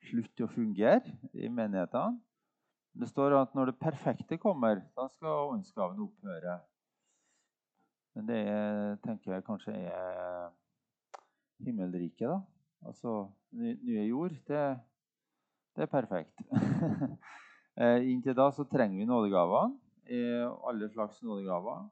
slutte 0.08 0.46
å 0.46 0.52
fungere 0.52 1.16
i 1.34 1.50
menighetene. 1.50 2.20
Det 2.98 3.10
står 3.12 3.36
at 3.38 3.54
når 3.54 3.72
det 3.72 3.80
perfekte 3.82 4.40
kommer, 4.42 4.82
da 4.98 5.06
skal 5.12 5.52
åndsgaven 5.54 6.02
opphøre. 6.02 6.58
Men 8.18 8.30
det 8.30 8.38
er, 8.50 8.96
tenker 9.04 9.36
jeg 9.36 9.46
kanskje 9.46 9.76
er 9.78 10.48
himmelriket, 11.66 12.32
da. 12.32 12.40
Altså 12.90 13.28
nye 13.58 14.06
jord. 14.08 14.34
Det, 14.48 14.64
det 15.76 15.86
er 15.88 15.92
perfekt. 15.92 16.42
Eh, 17.78 18.08
inntil 18.10 18.34
da 18.34 18.48
så 18.50 18.64
trenger 18.66 18.98
vi 18.98 19.06
nådegavene. 19.06 19.76
Alle 20.66 20.88
slags 20.90 21.20
nådegaver. 21.22 21.84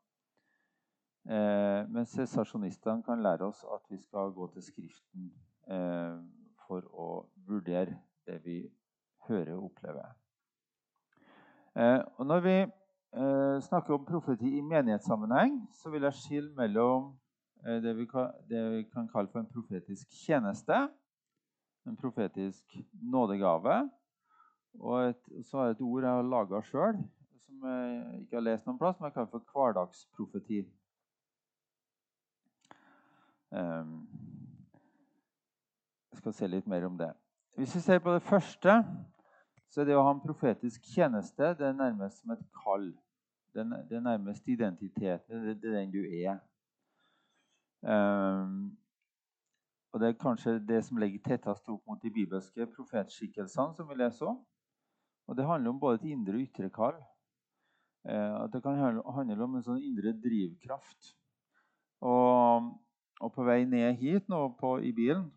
Eh, 1.25 1.87
mens 1.89 2.11
sesasjonistene 2.13 3.01
kan 3.05 3.23
lære 3.25 3.47
oss 3.47 3.63
at 3.73 3.81
vi 3.89 3.97
skal 3.97 4.33
gå 4.35 4.45
til 4.53 4.61
Skriften 4.61 5.31
eh, 5.73 6.19
for 6.67 6.85
å 6.93 7.07
vurdere 7.47 7.97
det 8.29 8.37
vi 8.45 8.59
hører 9.25 9.55
og 9.55 9.71
opplever. 9.71 10.11
Eh, 11.75 12.01
og 12.17 12.29
når 12.29 12.45
vi 12.45 12.55
eh, 12.61 13.57
snakker 13.65 13.97
om 13.97 14.05
profeti 14.05 14.53
i 14.59 14.61
menighetssammenheng, 14.61 15.63
så 15.73 15.89
vil 15.89 16.05
jeg 16.05 16.19
skille 16.19 16.53
mellom 16.61 17.09
eh, 17.65 17.81
det 17.81 17.97
vi, 17.97 18.05
kan, 18.05 18.29
det, 18.49 18.61
vi 18.77 18.85
kan, 18.93 19.09
kalle 19.09 19.33
for 19.33 19.41
en 19.41 19.49
profetisk 19.49 20.13
tjeneste, 20.27 20.85
en 21.89 21.97
profetisk 21.97 22.77
nådegave 23.01 23.81
og 24.79 25.09
et, 25.09 25.27
så 25.49 25.57
er 25.57 25.67
det 25.73 25.79
et 25.79 25.85
ord 25.89 26.03
jeg 26.03 26.11
har 26.11 26.33
laga 26.37 26.61
sjøl, 26.69 26.97
som 27.45 27.69
jeg 27.69 28.23
ikke 28.23 28.37
har 28.37 28.49
lest 28.51 28.65
noen 28.67 28.79
plass, 28.79 28.97
men 28.99 29.09
jeg 29.09 29.17
kaller 29.17 29.31
for 29.33 29.53
hverdagsprofeti. 29.53 30.65
Um, 33.55 34.07
jeg 36.11 36.19
skal 36.19 36.33
se 36.33 36.47
litt 36.47 36.67
mer 36.67 36.85
om 36.87 36.97
det. 36.99 37.13
Hvis 37.55 37.75
vi 37.75 37.81
ser 37.81 37.99
på 38.03 38.13
det 38.13 38.21
første, 38.21 38.81
så 39.71 39.81
er 39.81 39.87
det 39.87 39.95
å 39.95 40.03
ha 40.03 40.11
en 40.11 40.23
profetisk 40.23 40.83
tjeneste 40.91 41.53
det 41.55 41.69
er 41.69 41.77
nærmest 41.77 42.21
som 42.21 42.35
et 42.35 42.43
kall. 42.63 42.89
Det 43.55 43.63
er 43.63 44.03
nærmest 44.03 44.47
identiteten. 44.51 45.45
Det 45.45 45.69
er 45.69 45.77
den 45.77 45.93
du 45.93 46.01
er. 46.03 46.41
Um, 47.85 48.75
og 49.95 50.01
Det 50.01 50.07
er 50.09 50.19
kanskje 50.19 50.59
det 50.59 50.81
som 50.83 50.97
ligger 50.99 51.23
tettest 51.23 51.69
opp 51.71 51.85
mot 51.87 52.01
de 52.03 52.11
bibelske 52.11 52.67
profetskikkelsene 52.75 53.77
som 53.77 53.87
vi 53.87 53.95
leser 53.95 54.27
om. 54.27 54.41
Og 55.27 55.37
Det 55.37 55.45
handler 55.47 55.69
om 55.69 55.79
både 55.79 56.01
et 56.01 56.09
indre 56.11 56.35
og 56.35 56.41
ytre 56.41 56.69
kall. 56.69 56.97
Eh, 58.09 58.47
det 58.53 58.61
kan 58.63 58.75
handle 59.15 59.43
om 59.43 59.55
en 59.55 59.63
sånn 59.63 59.79
indre 59.81 60.11
drivkraft. 60.19 61.15
Og, 62.05 62.67
og 63.21 63.31
på 63.35 63.45
vei 63.47 63.63
ned 63.69 63.95
hit 64.01 64.29
nå 64.31 64.41
på, 64.59 64.77
i 64.83 64.91
bilen 64.95 65.29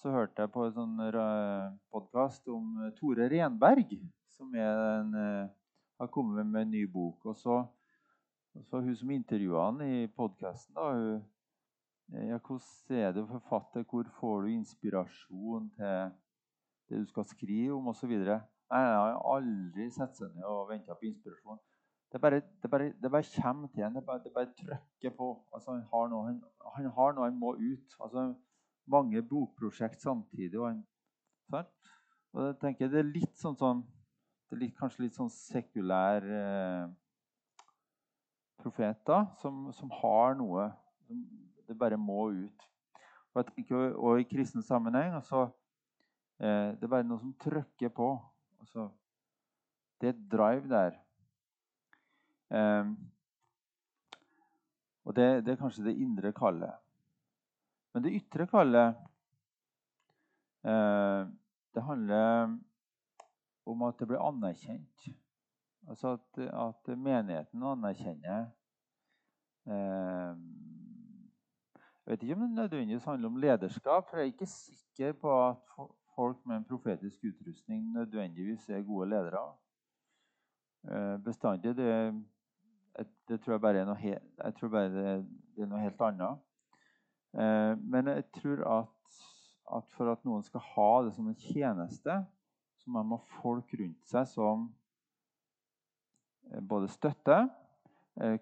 så 0.00 0.12
hørte 0.14 0.42
jeg 0.42 0.52
på 0.54 0.64
en 0.64 0.72
sånn 0.72 1.00
podkast 1.92 2.48
om 2.48 2.78
Tore 2.96 3.26
Renberg, 3.28 3.90
som 4.32 4.54
en, 4.56 5.10
eh, 5.14 5.50
har 6.00 6.08
kommet 6.08 6.46
med 6.46 6.62
en 6.62 6.70
ny 6.72 6.86
bok. 6.88 7.26
Og 7.28 7.36
så, 7.36 7.58
og 8.56 8.64
så 8.64 8.80
hun 8.80 8.96
som 8.96 9.10
intervjua 9.12 9.66
han 9.66 9.82
i 9.84 10.06
podkasten, 10.16 10.76
hun 10.76 11.20
ja, 12.10 12.38
Hvordan 12.42 12.96
er 12.98 13.12
det 13.12 13.28
forfatter? 13.28 13.84
Hvor 13.84 14.08
får 14.18 14.40
du 14.42 14.48
inspirasjon 14.48 15.68
til 15.76 16.10
det 16.88 16.98
du 16.98 17.06
skal 17.06 17.24
skrive 17.24 17.76
om, 17.76 17.92
osv.? 17.92 18.10
Jeg 18.10 18.40
har 18.70 19.20
aldri 19.34 19.90
sett 19.94 20.16
seg 20.16 20.32
ned 20.34 20.48
og 20.48 20.72
venta 20.72 20.96
på 20.96 21.06
inspirasjon. 21.06 21.60
Det 22.12 22.20
bare, 22.20 22.40
det, 22.62 22.70
bare, 22.70 22.92
det 23.02 23.10
bare, 23.10 23.24
kommer 23.42 23.68
til 23.68 23.84
en. 23.86 23.94
Det 23.94 24.04
bare, 24.06 24.22
det 24.24 24.32
bare 24.34 24.52
trykker 24.58 25.16
på. 25.16 25.28
Altså, 25.54 25.70
han, 25.72 25.84
har 25.92 26.08
noe, 26.10 26.24
han, 26.26 26.40
han, 26.76 26.88
har 26.96 27.12
noe 27.14 27.28
han 27.28 27.38
må 27.38 27.54
ut. 27.54 27.94
Altså, 28.00 28.32
mange 28.90 29.22
bokprosjekt 29.22 30.02
samtidig. 30.02 30.58
Og 30.58 30.66
han, 30.68 30.80
sant? 31.50 31.70
Og 32.32 32.46
jeg 32.46 32.58
tenker 32.62 32.90
Det 32.90 32.98
er 33.00 33.10
litt 33.10 33.38
sånn, 33.38 33.56
sånn 33.58 33.82
det 34.50 34.56
er 34.56 34.62
litt, 34.64 34.74
kanskje 34.78 35.04
litt 35.04 35.14
sånn 35.14 35.30
sekulær 35.30 36.24
eh, 36.26 36.86
profet 38.58 38.98
da, 39.06 39.20
som, 39.38 39.68
som, 39.74 39.92
har 40.00 40.34
noe 40.38 40.66
Det 41.68 41.76
bare 41.78 41.98
må 41.98 42.24
ut. 42.34 42.64
Og, 43.30 43.44
tenker, 43.54 43.92
og 43.94 44.18
i 44.18 44.26
kristen 44.26 44.64
sammenheng 44.66 45.14
altså, 45.14 45.44
eh, 46.42 46.74
Det 46.74 46.86
er 46.86 46.92
bare 46.96 47.06
noe 47.06 47.22
som 47.22 47.34
trykker 47.38 47.94
på. 47.94 48.10
Altså, 48.58 48.88
det 50.02 50.10
er 50.10 50.16
et 50.16 50.26
drive 50.32 50.66
der. 50.70 50.98
Um, 52.50 52.96
og 55.04 55.16
det, 55.16 55.44
det, 55.46 55.52
er 55.52 55.60
kanskje 55.60 55.84
det 55.86 55.96
indre 56.02 56.32
kallet. 56.36 56.74
Men 57.94 58.04
det 58.04 58.12
ytre 58.14 58.46
kallet 58.46 58.98
eh, 60.62 61.22
Det 61.74 61.82
handler 61.82 62.58
om 63.66 63.82
at 63.82 63.98
det 63.98 64.08
blir 64.10 64.22
anerkjent. 64.22 65.08
Altså 65.88 66.12
at, 66.18 66.38
at 66.38 66.92
menigheten 66.98 67.62
anerkjenner 67.66 68.44
eh, 69.66 70.36
Jeg 72.04 72.12
vet 72.12 72.22
ikke 72.22 72.34
om 72.34 72.44
det 72.44 72.50
nødvendigvis 72.50 73.04
handler 73.04 73.28
om 73.28 73.36
lederskap. 73.36 74.10
for 74.10 74.16
Jeg 74.16 74.28
er 74.28 74.32
ikke 74.32 74.46
sikker 74.46 75.12
på 75.12 75.34
at 75.48 75.56
folk 76.14 76.46
med 76.46 76.56
en 76.56 76.64
profetisk 76.64 77.24
utrustning 77.24 77.92
nødvendigvis 77.92 78.68
er 78.68 78.82
gode 78.82 79.10
ledere. 79.10 79.56
Eh, 80.90 81.18
bestandig 81.24 81.76
det, 81.76 82.24
det 83.28 83.38
tror 83.40 83.54
jeg 83.54 83.62
bare 83.62 83.82
er 83.82 83.88
noe, 83.88 83.98
jeg 84.02 84.54
tror 84.58 84.72
bare 84.72 84.90
det, 84.92 85.12
det 85.56 85.64
er 85.64 85.70
noe 85.70 85.82
helt 85.82 86.02
annet. 86.04 86.42
Eh, 87.38 87.72
men 87.78 88.10
jeg 88.10 88.26
tror 88.34 88.64
at, 88.66 89.20
at, 89.76 89.90
for 89.94 90.10
at 90.12 90.24
noen 90.26 90.42
skal 90.46 90.64
ha 90.72 90.90
det 91.06 91.14
som 91.14 91.28
en 91.30 91.38
tjeneste, 91.38 92.16
så 92.80 92.90
må 92.90 93.02
man 93.02 93.20
ha 93.20 93.40
folk 93.40 93.74
rundt 93.78 94.10
seg 94.10 94.26
som 94.30 94.68
eh, 96.50 96.60
både 96.60 96.90
støtter, 96.92 97.48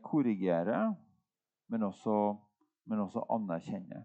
korrigerer, 0.03 0.95
men 1.71 1.83
også, 1.87 2.15
men 2.89 3.03
også 3.05 3.21
anerkjenner. 3.31 4.01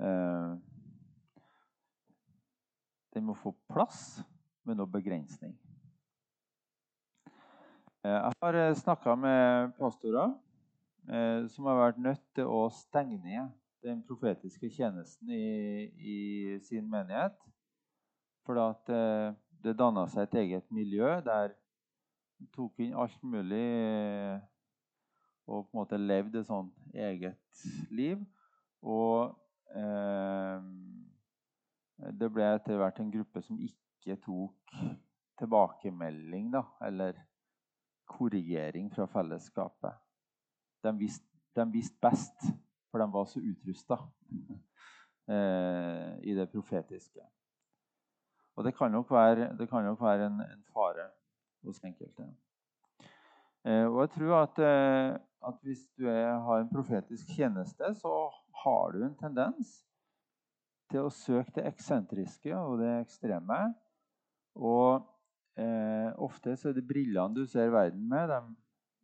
Eh, 0.00 0.56
den 3.14 3.28
må 3.28 3.36
få 3.38 3.52
plass, 3.68 4.22
men 4.64 4.80
også 4.80 4.96
begrensning. 4.96 5.54
Eh, 8.04 8.16
jeg 8.16 8.32
har 8.42 8.58
eh, 8.60 8.74
snakka 8.74 9.16
med 9.18 9.74
pastorer 9.80 10.38
som 11.50 11.64
har 11.66 11.78
vært 11.78 11.96
nødt 11.98 12.20
til 12.36 12.46
å 12.46 12.66
stenge 12.70 13.16
ned 13.24 13.48
den 13.82 14.02
profetiske 14.06 14.68
tjenesten 14.70 15.30
i, 15.32 15.88
i 15.96 16.18
sin 16.62 16.84
menighet. 16.92 17.34
For 18.46 18.60
at 18.60 18.92
det 19.64 19.74
danna 19.80 20.04
seg 20.12 20.28
et 20.28 20.36
eget 20.42 20.68
miljø 20.70 21.16
der 21.24 21.56
de 22.38 22.46
tok 22.54 22.84
inn 22.84 22.94
alt 22.94 23.16
mulig 23.24 23.64
og 25.48 25.64
på 25.64 25.72
en 25.72 25.80
måte 25.80 25.98
levde 25.98 26.44
et 26.44 26.50
sånn 26.52 26.68
eget 26.94 27.64
liv. 27.90 28.20
Og 28.84 29.34
Eh, 29.70 30.62
det 32.18 32.28
ble 32.32 32.46
etter 32.56 32.78
hvert 32.80 33.00
en 33.02 33.12
gruppe 33.12 33.42
som 33.44 33.60
ikke 33.62 34.18
tok 34.24 34.74
tilbakemelding 35.40 36.50
da, 36.54 36.64
eller 36.86 37.18
korrigering 38.10 38.90
fra 38.94 39.06
fellesskapet. 39.10 39.96
De 40.84 40.92
visste, 40.98 41.26
de 41.56 41.82
best, 42.02 42.50
for 42.90 43.02
de 43.02 43.06
var 43.12 43.28
så 43.30 43.40
utrusta 43.40 43.98
eh, 45.34 46.12
i 46.22 46.34
det 46.34 46.48
profetiske. 46.52 47.24
Og 48.56 48.64
det 48.66 48.74
kan 48.76 48.92
nok 48.92 49.10
være, 49.10 49.66
kan 49.66 49.84
nok 49.84 50.00
være 50.02 50.26
en, 50.26 50.40
en, 50.40 50.64
fare 50.72 51.08
hos 51.64 51.78
enkelte. 51.84 52.26
Eh, 53.64 53.86
og 53.86 54.00
jeg 54.00 54.10
tror 54.16 54.34
at, 54.42 54.58
eh, 54.58 55.14
at 55.48 55.62
hvis 55.62 55.86
du 55.98 56.08
er, 56.08 56.38
har 56.38 56.60
en 56.60 56.72
profetisk 56.72 57.36
tjeneste, 57.36 57.94
så 57.94 58.30
har 58.64 58.92
du 58.92 59.04
en 59.04 59.16
tendens 59.16 59.78
til 60.90 61.06
å 61.06 61.14
søke 61.14 61.54
det 61.56 61.66
eksentriske 61.70 62.56
og 62.56 62.80
det 62.82 62.90
ekstreme. 63.00 63.60
Og 64.58 65.06
eh, 65.60 66.10
ofte 66.22 66.56
så 66.58 66.70
er 66.70 66.78
det 66.78 66.86
brillene 66.88 67.36
du 67.36 67.44
ser 67.48 67.72
verden 67.74 68.06
med, 68.08 68.32
de, 68.32 68.40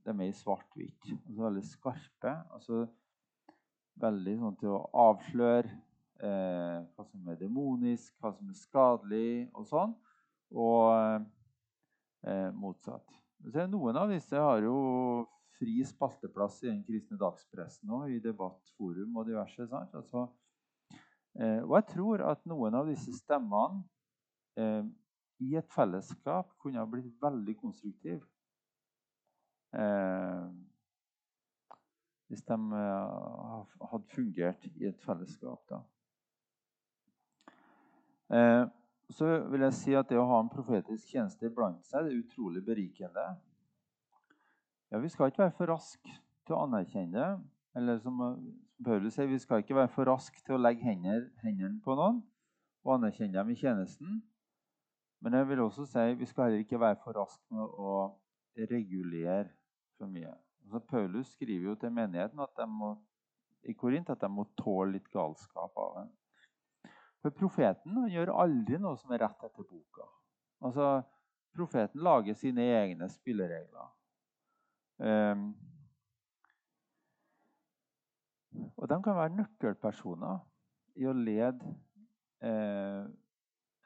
de 0.07 0.15
er 0.15 0.31
i 0.31 0.37
svart-hvitt. 0.37 1.11
Altså 1.13 1.43
veldig 1.43 1.67
skarpe. 1.69 2.37
altså 2.57 2.87
Veldig 3.97 4.35
sånn 4.43 4.57
til 4.61 4.75
å 4.77 4.83
avsløre 5.07 5.71
eh, 6.21 6.81
hva 6.85 7.05
som 7.09 7.31
er 7.33 7.39
demonisk, 7.41 8.13
hva 8.21 8.35
som 8.37 8.51
er 8.53 8.59
skadelig, 8.59 9.47
og 9.57 9.69
sånn. 9.71 9.95
Og 10.53 10.91
eh, 12.27 12.51
motsatt. 12.57 13.17
Så 13.47 13.65
noen 13.71 13.97
av 14.01 14.13
disse 14.13 14.37
har 14.41 14.61
jo 14.65 14.77
fri 15.57 15.79
spalteplass 15.87 16.61
i 16.65 16.71
den 16.71 16.83
kristne 16.85 17.19
dagspressen 17.21 17.93
og 17.97 18.11
i 18.13 18.21
debattforum 18.21 19.17
og 19.17 19.29
diverse. 19.29 19.67
Altså, 19.73 20.27
eh, 21.41 21.63
og 21.65 21.77
jeg 21.79 21.89
tror 21.95 22.25
at 22.33 22.45
noen 22.49 22.77
av 22.77 22.91
disse 22.91 23.15
stemmene 23.17 23.85
eh, 24.61 24.85
i 25.45 25.57
et 25.59 25.73
fellesskap 25.73 26.55
kunne 26.63 26.81
ha 26.81 26.87
blitt 26.89 27.13
veldig 27.23 27.57
konstruktive. 27.61 28.25
Eh, 29.77 30.47
hvis 32.29 32.43
de 32.43 32.55
eh, 32.55 33.75
hadde 33.91 34.15
fungert 34.15 34.67
i 34.75 34.89
et 34.89 35.03
fellesskap. 35.05 35.63
Da. 35.71 35.81
Eh, 38.37 38.65
så 39.11 39.27
vil 39.51 39.67
jeg 39.69 39.75
si 39.79 39.95
at 39.95 40.09
det 40.11 40.19
å 40.19 40.27
ha 40.27 40.41
en 40.43 40.51
profetisk 40.51 41.13
tjeneste 41.13 41.47
iblant 41.47 41.85
seg 41.87 42.07
det 42.07 42.15
er 42.15 42.23
utrolig 42.25 42.65
berikende. 42.67 43.27
Ja, 44.91 44.99
Vi 44.99 45.11
skal 45.13 45.31
ikke 45.31 45.45
være 45.45 45.59
for 45.59 45.71
raske 45.71 46.17
til 46.47 46.57
å 46.57 46.65
anerkjenne 46.65 47.19
det. 47.19 47.29
Eller 47.77 47.99
som, 48.01 48.19
som 48.79 48.85
Paulus 48.85 49.15
sier, 49.15 49.29
vi 49.29 49.39
skal 49.39 49.63
ikke 49.63 49.77
være 49.77 49.93
for 49.93 50.09
raske 50.09 50.41
til 50.47 50.57
å 50.57 50.63
legge 50.63 50.87
hendene 50.87 51.77
på 51.85 51.95
noen 51.99 52.23
og 52.87 52.95
anerkjenne 52.97 53.35
dem 53.35 53.51
i 53.51 53.59
tjenesten. 53.59 54.23
Men 55.27 55.35
jeg 55.41 55.49
vil 55.49 55.61
også 55.65 55.89
si 55.91 56.03
vi 56.21 56.27
skal 56.31 56.45
heller 56.45 56.63
ikke 56.63 56.79
være 56.79 57.01
for 57.03 57.19
raske 57.19 57.55
med 57.55 57.79
å 57.83 57.95
regulere 58.71 59.49
for 59.99 60.07
mye. 60.07 60.31
Altså, 60.63 60.79
Paulus 60.87 61.33
skriver 61.35 61.73
jo 61.73 61.75
til 61.83 61.91
menigheten 61.97 62.45
at 62.45 62.55
de 62.61 62.67
må, 62.71 62.93
i 63.67 63.75
Korint 63.75 64.13
at 64.15 64.23
de 64.23 64.31
må 64.31 64.45
tåle 64.55 64.95
litt 64.95 65.11
galskap 65.11 65.83
av 65.83 65.99
en. 66.05 66.15
For 67.25 67.35
profeten 67.35 68.07
gjør 68.13 68.31
aldri 68.39 68.79
noe 68.79 68.95
som 69.01 69.11
er 69.17 69.25
rett 69.25 69.43
etter 69.49 69.67
boka. 69.67 70.07
Altså, 70.63 71.03
Profeten 71.57 72.03
lager 72.05 72.35
sine 72.37 72.65
egne 72.77 73.09
spilleregler. 73.09 73.87
Um, 74.99 75.47
og 78.77 78.89
de 78.89 78.99
kan 79.05 79.17
være 79.17 79.37
nøkkelpersoner 79.37 80.43
i 81.01 81.07
å 81.09 81.15
lede 81.17 81.73
eh, 82.45 83.09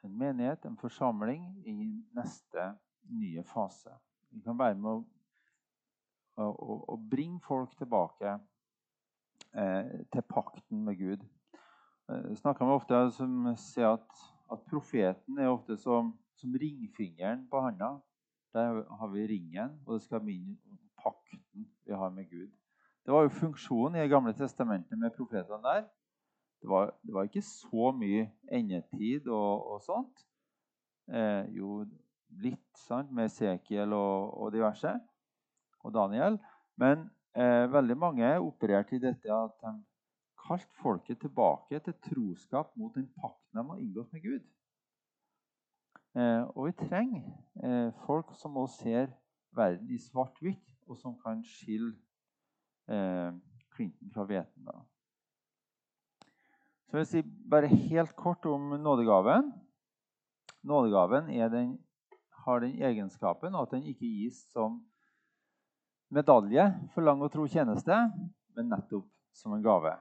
en 0.03 0.17
menighet, 0.17 0.65
en 0.65 0.77
forsamling, 0.77 1.43
i 1.65 1.75
neste 2.15 2.71
nye 3.09 3.43
fase. 3.43 3.93
Vi 4.31 4.41
kan 4.41 4.59
være 4.59 4.77
med 4.79 4.91
å, 4.91 6.47
å, 6.47 6.77
å 6.95 6.97
bringe 7.11 7.41
folk 7.45 7.75
tilbake 7.77 8.37
eh, 9.53 9.91
til 10.13 10.25
pakten 10.29 10.85
med 10.87 10.97
Gud. 10.99 11.25
Eh, 12.09 12.31
snakker 12.39 12.65
med 12.67 12.79
ofte 12.79 13.01
som 13.17 13.51
sier 13.59 13.97
at, 13.97 14.23
at 14.51 14.63
profeten 14.69 15.39
er 15.39 15.51
ofte 15.51 15.77
som, 15.79 16.13
som 16.39 16.55
ringfingeren 16.63 17.45
på 17.51 17.61
handa. 17.63 17.97
Der 18.55 18.81
har 18.99 19.11
vi 19.13 19.27
ringen, 19.27 19.77
og 19.85 19.95
det 19.95 20.05
skal 20.07 20.23
minne 20.25 20.57
om 20.67 20.79
pakten 20.99 21.69
vi 21.87 21.95
har 21.95 22.11
med 22.11 22.27
Gud. 22.31 22.49
Det 23.05 23.13
var 23.13 23.25
jo 23.25 23.33
funksjonen 23.33 23.95
i 23.97 24.03
Det 24.03 24.11
gamle 24.11 24.33
testamentet 24.37 24.99
med 24.99 25.13
profetene 25.15 25.61
der. 25.63 25.85
Det 26.61 26.69
var, 26.69 26.93
det 27.01 27.13
var, 27.13 27.23
ikke 27.25 27.41
så 27.41 27.91
mye 27.97 28.27
endetid 28.51 29.27
og, 29.27 29.71
og 29.73 29.81
sånt. 29.81 30.25
Eh, 31.09 31.49
jo, 31.57 31.81
litt 32.41 32.83
sant, 32.85 33.11
med 33.11 33.31
Sekiel 33.33 33.93
og, 33.97 34.37
og, 34.37 34.51
diverse, 34.53 34.93
og 35.81 35.93
Daniel. 35.95 36.37
Men 36.77 37.07
eh, 37.35 37.65
veldig 37.73 37.97
mange 37.97 38.29
opererte 38.39 38.95
i 38.95 39.01
dette 39.01 39.33
at 39.33 39.57
de 39.65 39.73
kalte 40.41 40.81
folket 40.81 41.19
tilbake 41.21 41.79
til 41.79 41.97
troskap 42.05 42.75
mot 42.77 42.93
den 42.95 43.09
pakten 43.17 43.57
de 43.57 43.67
har 43.69 43.81
inngått 43.81 44.13
med 44.13 44.21
Gud. 44.21 44.45
Eh, 46.15 46.43
og 46.55 46.65
vi 46.67 46.71
trenger 46.85 47.25
eh, 47.63 47.89
folk 48.05 48.33
som 48.35 48.57
også 48.57 48.83
ser 48.83 49.11
verden 49.55 49.89
i 49.89 49.97
svart-hvitt, 49.97 50.73
og 50.87 50.97
som 50.97 51.15
kan 51.19 51.43
skille 51.43 51.93
eh, 52.91 53.31
klinten 53.75 54.11
fra 54.13 54.25
hveten. 54.27 54.67
Så 56.91 56.97
vil 56.97 57.05
jeg 57.05 57.07
si 57.07 57.47
bare 57.47 57.69
helt 57.71 58.11
kort 58.19 58.43
om 58.51 58.73
nådegaven. 58.75 59.45
Nådegaven 60.67 61.29
den, 61.53 61.69
har 62.43 62.59
den 62.59 62.73
egenskapen 62.83 63.55
at 63.55 63.71
den 63.71 63.85
ikke 63.87 64.09
gis 64.09 64.41
som 64.51 64.81
medalje 66.11 66.65
for 66.91 67.07
lang 67.07 67.23
og 67.23 67.31
tro 67.31 67.45
tjeneste, 67.47 67.95
men 68.57 68.67
nettopp 68.67 69.07
som 69.31 69.55
en 69.55 69.63
gave. 69.63 69.95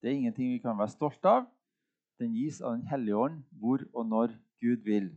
Det 0.00 0.08
er 0.08 0.16
ingenting 0.16 0.54
vi 0.54 0.62
kan 0.64 0.80
være 0.80 0.94
stolt 0.94 1.28
av. 1.28 1.44
Den 2.16 2.32
gis 2.32 2.62
av 2.64 2.78
Den 2.78 2.88
hellige 2.88 3.20
ånd 3.20 3.44
hvor 3.60 3.84
og 3.92 4.08
når 4.08 4.32
Gud 4.64 4.80
vil. 4.88 5.12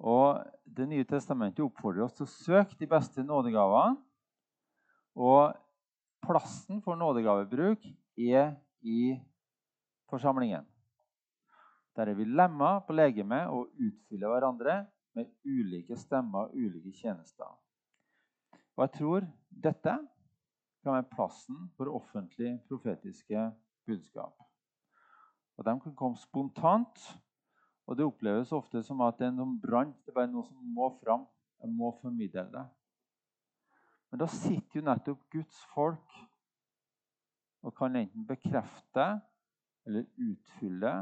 Og 0.00 0.40
Det 0.64 0.88
nye 0.88 1.04
testamentet 1.04 1.60
oppfordrer 1.60 2.08
oss 2.08 2.16
til 2.16 2.24
å 2.24 2.32
søke 2.32 2.80
de 2.80 2.88
beste 2.88 3.20
nådegavene. 3.20 4.00
Og 5.12 5.52
plassen 6.24 6.80
for 6.80 6.96
nådegavebruk 6.96 7.84
er 8.16 8.56
i 8.80 9.20
forsamlingen. 10.10 10.66
Der 11.96 12.10
er 12.10 12.14
vi 12.14 12.24
lemma 12.24 12.78
på 12.84 12.92
legemet 12.92 13.48
og 13.48 13.72
utfyller 13.80 14.32
hverandre 14.32 14.80
med 15.16 15.30
ulike 15.44 15.96
stemmer 15.96 16.50
og 16.50 16.56
ulike 16.56 16.92
tjenester. 16.92 17.48
Og 18.76 18.84
jeg 18.84 18.92
tror 18.98 19.28
dette 19.48 19.94
kan 20.84 20.92
være 20.92 21.08
plassen 21.14 21.70
for 21.76 21.88
offentlig 21.96 22.58
profetiske 22.68 23.46
budskap. 23.86 24.36
Og 25.56 25.64
De 25.64 25.80
kan 25.80 25.94
komme 25.96 26.16
spontant, 26.20 27.00
og 27.86 27.96
det 27.96 28.04
oppleves 28.04 28.52
ofte 28.52 28.82
som 28.82 29.00
at 29.00 29.16
det 29.18 29.30
er 29.30 29.36
noen 29.36 29.56
brann. 29.62 29.94
Det 30.04 30.12
er 30.12 30.18
bare 30.18 30.30
noe 30.30 30.44
som 30.44 30.58
må 30.76 30.90
fram. 31.00 31.24
Jeg 31.62 31.72
må 31.72 31.92
formidle 32.02 32.44
det. 32.52 32.64
Men 34.10 34.20
da 34.20 34.28
sitter 34.30 34.80
jo 34.80 34.84
nettopp 34.86 35.22
Guds 35.32 35.62
folk 35.72 36.18
og 37.66 37.74
kan 37.74 37.96
enten 37.98 38.26
bekrefte 38.26 39.06
eller 39.86 40.06
utfylle, 40.18 40.92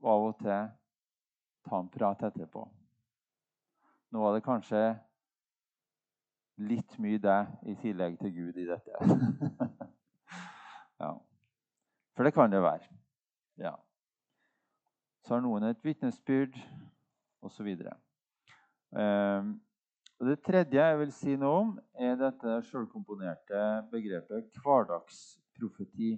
og 0.00 0.10
av 0.12 0.26
og 0.28 0.38
til 0.40 0.68
ta 1.68 1.80
en 1.82 1.90
prat 1.92 2.22
etterpå. 2.28 2.64
Nå 4.12 4.22
var 4.22 4.36
det 4.36 4.46
kanskje 4.46 4.82
litt 6.64 6.96
mye 7.02 7.20
deg 7.22 7.68
i 7.70 7.76
tillegg 7.82 8.16
til 8.22 8.32
Gud 8.34 8.58
i 8.58 8.66
dette. 8.66 8.98
ja. 11.02 11.12
For 12.16 12.26
det 12.26 12.34
kan 12.34 12.50
det 12.50 12.62
være. 12.64 12.88
Ja. 13.60 13.76
Så 15.26 15.36
har 15.36 15.44
noen 15.44 15.68
et 15.68 15.84
vitnesbyrd, 15.84 16.56
osv. 17.44 17.68
Um, 18.90 19.52
og 20.18 20.26
det 20.26 20.40
tredje 20.42 20.82
jeg 20.82 20.98
vil 20.98 21.12
si 21.14 21.36
noe 21.38 21.60
om, 21.60 21.74
er 21.94 22.16
dette 22.18 22.56
sjølkomponerte 22.66 23.60
begrepet 23.92 24.56
hverdagsprofeti. 24.64 26.16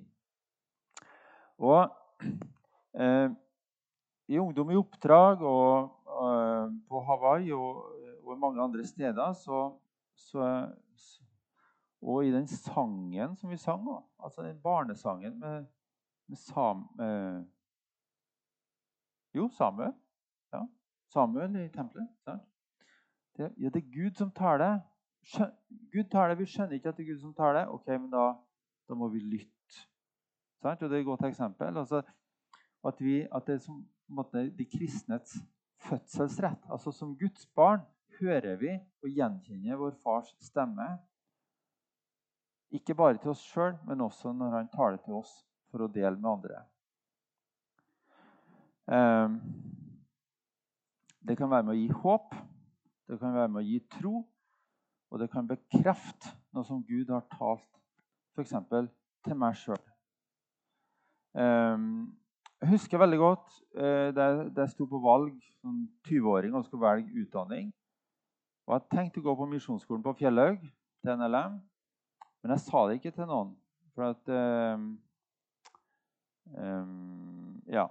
Og 1.60 1.86
eh, 2.96 3.28
i 4.30 4.38
Ungdom 4.38 4.70
i 4.70 4.78
oppdrag 4.78 5.42
og 5.44 6.00
og 6.20 6.72
på 6.88 7.00
Hawaii 7.00 7.52
og, 7.52 7.84
og, 8.24 8.38
mange 8.38 8.62
andre 8.62 8.84
steder 8.84 9.32
så, 9.32 9.78
så, 10.16 10.68
Og 12.02 12.26
i 12.26 12.32
den 12.32 12.46
sangen 12.46 13.36
som 13.36 13.50
vi 13.50 13.56
sang, 13.56 13.88
altså 14.24 14.42
den 14.42 14.60
barnesangen 14.62 15.38
med, 15.38 15.66
med 16.28 16.36
Sam... 16.36 16.88
Eh, 17.00 17.42
jo, 19.34 19.48
Samuel. 19.48 19.92
Ja, 20.52 20.62
Samuel 21.12 21.56
i 21.56 21.68
tempelet. 21.68 22.08
Det, 23.36 23.52
ja, 23.60 23.68
det 23.68 23.76
er 23.76 23.92
Gud 23.94 24.14
som 24.14 24.30
taler. 24.30 24.80
Gud 25.92 26.04
taler, 26.10 26.34
Vi 26.34 26.46
skjønner 26.46 26.72
ikke 26.72 26.88
at 26.88 26.96
det 26.96 27.04
er 27.04 27.12
Gud 27.12 27.20
som 27.20 27.34
taler. 27.34 27.66
Ok, 27.66 27.86
men 27.86 28.10
da, 28.10 28.32
da 28.88 28.94
må 28.94 29.08
vi 29.08 29.20
lytte 29.20 29.59
Sant? 30.60 30.82
Og 30.82 30.90
det 30.90 30.98
er 30.98 31.04
et 31.04 31.08
godt 31.08 31.24
eksempel. 31.28 31.78
Altså, 31.78 32.02
at, 32.84 33.00
vi, 33.00 33.20
at, 33.22 33.46
det 33.46 33.54
er 33.54 33.64
som 33.64 33.80
måte, 34.08 34.46
de 34.58 34.66
kristnes 34.68 35.38
fødselsrett. 35.88 36.66
Altså 36.70 36.92
Som 36.92 37.16
Guds 37.18 37.46
barn 37.56 37.80
hører 38.20 38.56
vi 38.60 38.74
og 39.02 39.08
gjenkjenner 39.08 39.80
vår 39.80 39.96
fars 40.02 40.34
stemme. 40.44 40.88
Ikke 42.70 42.94
bare 42.94 43.18
til 43.18 43.32
oss 43.32 43.42
sjøl, 43.50 43.74
men 43.86 44.00
også 44.00 44.32
når 44.32 44.56
han 44.56 44.68
taler 44.70 45.00
til 45.04 45.16
oss 45.18 45.32
for 45.70 45.86
å 45.86 45.90
dele 45.90 46.18
med 46.18 46.30
andre. 46.30 46.60
Um, 48.90 49.38
det 51.26 51.36
kan 51.38 51.50
være 51.50 51.66
med 51.66 51.74
å 51.74 51.78
gi 51.78 51.88
håp, 52.02 52.34
det 53.10 53.18
kan 53.20 53.34
være 53.34 53.50
med 53.54 53.62
å 53.62 53.66
gi 53.66 53.80
tro, 53.98 54.22
og 55.10 55.22
det 55.22 55.28
kan 55.30 55.46
bekrefte 55.50 56.32
noe 56.54 56.66
som 56.66 56.82
Gud 56.86 57.10
har 57.10 57.26
talt 57.32 57.66
f.eks. 58.34 58.54
til 59.26 59.38
meg 59.38 59.58
sjøl. 59.58 59.89
Ehm, 61.38 62.10
jeg 62.60 62.72
husker 62.74 62.98
veldig 63.00 63.18
godt 63.18 63.52
eh, 63.76 64.10
da 64.14 64.30
jeg 64.44 64.72
sto 64.72 64.86
på 64.90 65.00
valg 65.02 65.36
som 65.60 65.84
20-åring 66.08 66.54
og 66.54 66.64
skulle 66.66 66.86
velge 66.86 67.22
utdanning. 67.22 67.70
Og 68.66 68.74
Jeg 68.76 68.88
tenkte 68.94 69.22
å 69.22 69.28
gå 69.28 69.36
på 69.38 69.48
misjonsskolen 69.50 70.02
på 70.04 70.14
Fjellhaug, 70.18 70.60
til 71.00 71.16
NLM. 71.16 71.56
Men 72.42 72.54
jeg 72.54 72.64
sa 72.66 72.82
det 72.86 72.98
ikke 72.98 73.14
til 73.14 73.28
noen. 73.30 73.54
For 73.94 74.12
at 74.12 74.34
um, 74.74 74.90
um, 76.54 77.62
Ja. 77.66 77.88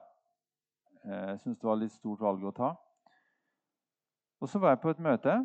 Jeg 1.00 1.40
syntes 1.40 1.60
det 1.60 1.68
var 1.68 1.78
et 1.78 1.86
litt 1.88 1.96
stort 1.96 2.22
valg 2.22 2.44
å 2.46 2.54
ta. 2.54 2.74
Og 4.40 4.52
så 4.52 4.60
var 4.62 4.76
jeg 4.76 4.82
på 4.84 4.92
et 4.94 5.02
møte 5.04 5.36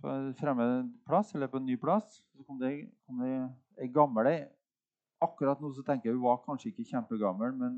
på 0.00 0.12
en 0.12 0.34
fremmed 0.38 0.90
plass, 1.08 1.34
eller 1.34 1.50
på 1.50 1.60
en 1.60 1.66
ny 1.66 1.76
plass. 1.80 2.20
Så 2.36 2.44
kom 2.44 2.60
det, 2.60 2.88
kom 3.08 3.24
det 3.24 3.32
ei 3.82 3.88
Akkurat 5.20 5.60
nå 5.60 5.70
så 5.72 5.82
tenker 5.82 6.10
jeg 6.10 6.16
hun 6.16 6.26
var 6.26 6.42
kanskje 6.44 6.68
ikke 6.68 6.84
kjempegammel, 6.90 7.54
men, 7.56 7.76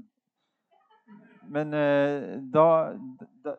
men 1.55 1.75
eh, 1.75 2.43
da, 2.55 2.67
da 3.45 3.55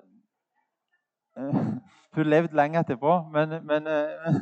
eh, 1.37 1.61
Hun 2.17 2.25
levde 2.25 2.57
lenge 2.57 2.79
etterpå, 2.81 3.13
men, 3.31 3.53
men, 3.63 3.87
eh, 3.87 4.39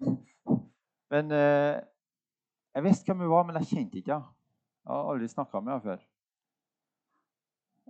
men 1.12 1.30
Jeg 1.32 2.84
visste 2.84 3.08
hvem 3.08 3.24
hun 3.24 3.32
var, 3.32 3.46
men 3.48 3.56
jeg 3.56 3.70
kjente 3.72 3.98
ikke 3.98 4.12
henne. 4.12 4.32
Jeg 4.84 4.92
har 4.94 5.10
aldri 5.10 5.28
snakka 5.28 5.60
med 5.60 5.72
henne 5.72 5.82
før. 5.82 6.02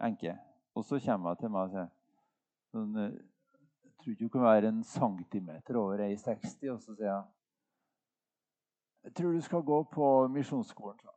Enke. 0.06 0.36
Og 0.74 0.84
så 0.84 1.00
kommer 1.04 1.34
hun 1.34 1.40
til 1.40 1.50
meg 1.52 1.66
og 1.66 1.72
sier 1.74 1.88
sånn, 2.72 3.00
Jeg 3.02 3.96
tror 3.98 4.14
ikke 4.14 4.28
hun 4.28 4.32
kan 4.36 4.46
være 4.46 4.70
en 4.70 4.84
centimeter 4.86 5.80
over 5.80 6.04
1,60. 6.06 6.70
Og 6.72 6.80
så 6.80 6.94
sier 6.94 7.10
jeg 7.10 7.35
Jeg 9.06 9.14
tror 9.14 9.32
du 9.32 9.40
skal 9.40 9.62
gå 9.62 9.82
på 9.94 10.06
misjonsskolen, 10.34 10.98
sa. 10.98 11.12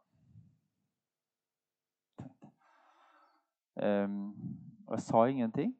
Um, 3.81 4.35
og 4.87 4.93
jeg 4.93 5.01
sa 5.01 5.23
ingenting. 5.25 5.71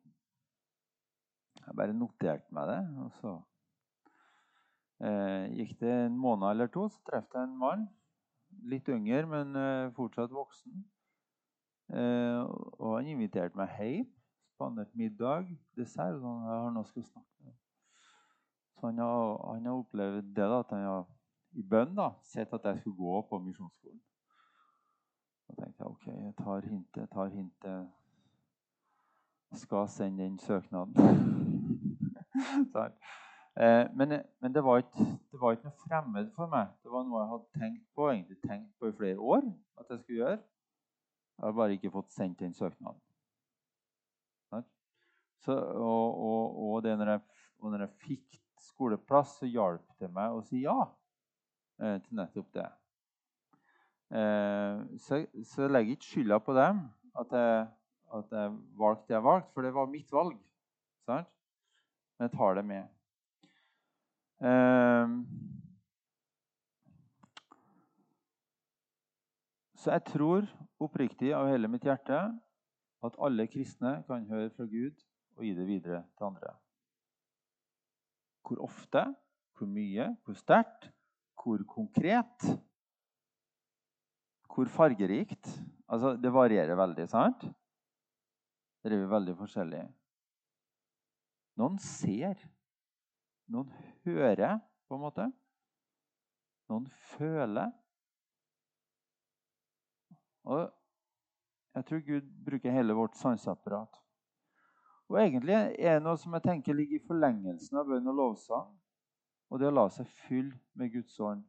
Jeg 1.68 1.76
bare 1.78 1.94
noterte 1.94 2.50
meg 2.56 2.66
det. 2.72 2.80
Og 3.04 3.12
så 3.20 3.34
eh, 5.06 5.52
gikk 5.60 5.76
det 5.84 5.92
en 6.08 6.18
måned 6.18 6.48
eller 6.50 6.72
to, 6.74 6.88
så 6.90 6.98
traff 7.12 7.30
jeg 7.36 7.46
en 7.46 7.60
mann. 7.62 7.86
Litt 8.74 8.90
yngre, 8.90 9.22
men 9.30 9.54
eh, 9.54 9.92
fortsatt 9.94 10.34
voksen. 10.34 10.82
Eh, 11.94 12.42
og 12.80 12.96
han 12.96 13.14
inviterte 13.14 13.58
meg 13.60 13.78
hjem. 13.78 14.10
Spanderte 14.56 14.98
middag, 14.98 15.46
dessert. 15.78 16.18
og 16.18 16.26
sånn, 16.26 16.42
har 16.50 16.74
noe 16.74 16.90
å 16.90 17.06
snakke 17.06 17.46
med. 17.46 17.54
Så 18.80 18.90
han 18.90 19.06
har, 19.06 19.38
han 19.46 19.70
har 19.70 19.78
opplevd 19.78 20.34
det 20.34 20.50
da, 20.50 20.60
at 20.66 20.74
han 20.74 20.88
har 20.88 21.08
i 21.58 21.64
bønn 21.64 21.96
da, 21.98 22.12
sett 22.24 22.54
at 22.54 22.66
jeg 22.70 22.80
skulle 22.80 22.98
gå 22.98 23.22
på 23.30 23.40
misjonsskolen. 23.44 24.02
Da 25.48 25.56
tenkte 25.58 25.84
jeg 25.84 25.90
ok, 25.90 26.06
jeg 26.08 26.36
tar 26.38 26.68
hintet, 26.68 27.02
jeg 27.02 27.10
tar 27.14 27.32
hintet. 27.34 27.88
Skal 29.58 29.88
sende 29.90 30.24
den 30.24 30.38
søknaden. 30.38 30.94
sånn. 32.74 32.94
eh, 33.58 33.86
men, 33.98 34.20
men 34.44 34.54
det, 34.54 34.62
var 34.64 34.84
ikke, 34.84 35.08
det, 35.32 35.40
var 35.42 35.58
ikke, 35.58 35.72
noe 35.72 35.88
fremmed 35.88 36.30
for 36.36 36.52
meg. 36.52 36.70
Det 36.84 36.94
var 36.94 37.08
noe 37.08 37.24
jeg 37.24 37.32
hadde 37.34 37.64
tenkt 37.64 37.86
på 37.98 38.12
egentlig 38.12 38.40
tenkt 38.46 38.72
på 38.78 38.92
i 38.92 38.98
flere 39.02 39.18
år 39.20 39.48
at 39.82 39.90
jeg 39.90 40.04
skulle 40.04 40.22
gjøre. 40.22 40.42
Jeg 41.40 41.48
har 41.48 41.58
bare 41.64 41.80
ikke 41.80 41.94
fått 41.96 42.14
sendt 42.14 42.44
den 42.44 42.54
søknaden. 42.54 43.02
Så, 45.40 45.56
og, 45.56 46.20
og, 46.20 46.56
og, 46.64 46.82
det 46.84 46.98
når 47.00 47.10
jeg, 47.14 47.22
og 47.64 47.72
når 47.72 47.86
jeg 47.86 47.92
fikk 48.04 48.40
skoleplass, 48.60 49.38
så 49.40 49.48
hjalp 49.48 49.86
det 50.02 50.10
meg 50.12 50.36
å 50.36 50.42
si 50.44 50.66
ja 50.66 50.82
til 51.80 52.20
nettopp 52.20 52.54
det. 52.54 52.68
Eh, 54.10 54.98
så, 54.98 55.20
så 55.46 55.62
jeg 55.68 55.72
legger 55.72 55.96
ikke 55.96 56.08
skylda 56.10 56.40
på 56.42 56.54
dem 56.58 56.80
at 57.20 57.34
jeg, 57.36 57.68
at 58.18 58.32
jeg 58.34 58.56
valgte 58.80 59.08
det 59.08 59.14
jeg 59.14 59.24
valgte, 59.24 59.52
for 59.54 59.62
det 59.62 59.74
var 59.76 59.92
mitt 59.92 60.12
valg. 60.12 60.40
Sant? 61.06 61.30
Men 62.18 62.26
jeg 62.28 62.34
tar 62.38 62.58
det 62.58 62.66
med. 62.66 62.84
Eh, 64.50 65.14
så 69.78 69.94
jeg 69.94 70.06
tror 70.10 70.50
oppriktig 70.80 71.34
av 71.36 71.52
hele 71.52 71.70
mitt 71.70 71.86
hjerte 71.86 72.24
at 73.06 73.22
alle 73.22 73.48
kristne 73.48 74.00
kan 74.08 74.26
høre 74.32 74.50
fra 74.56 74.66
Gud 74.68 75.06
og 75.38 75.46
gi 75.46 75.54
det 75.56 75.68
videre 75.68 76.04
til 76.18 76.32
andre. 76.32 76.56
Hvor 78.48 78.66
ofte, 78.66 79.06
hvor 79.58 79.70
mye, 79.70 80.16
hvor 80.26 80.36
sterkt, 80.40 80.90
hvor 81.40 81.64
konkret, 81.68 82.48
hvor 84.50 84.68
fargerikt 84.74 85.48
altså, 85.88 86.16
Det 86.20 86.32
varierer 86.34 86.76
veldig, 86.76 87.08
sant? 87.08 87.46
Det 88.84 88.94
er 88.96 89.08
veldig 89.12 89.36
forskjellig. 89.40 89.84
Noen 91.60 91.78
ser. 91.84 92.40
Noen 93.52 93.72
hører, 94.08 94.60
på 94.88 94.96
en 94.96 95.04
måte. 95.04 95.26
Noen 96.72 96.86
føler. 97.16 97.72
Og 100.48 100.70
jeg 101.76 101.86
tror 101.86 102.06
Gud 102.08 102.30
bruker 102.46 102.74
hele 102.74 102.96
vårt 102.98 103.18
sanseapparat. 103.20 104.00
Og 105.10 105.18
egentlig 105.22 105.56
er 105.58 105.98
det 105.98 106.06
noe 106.06 106.20
som 106.22 106.36
jeg 106.38 106.46
tenker 106.46 106.78
ligger 106.78 107.00
i 107.00 107.08
forlengelsen 107.08 107.82
av 107.82 107.90
bønn 107.90 108.10
og 108.12 108.18
lovsang. 108.22 108.70
Og 109.50 109.60
det 109.60 109.70
å 109.70 109.74
la 109.74 109.88
seg 109.94 110.10
fylle 110.28 110.58
med 110.78 110.94
Guds 110.94 111.18
ånd. 111.26 111.42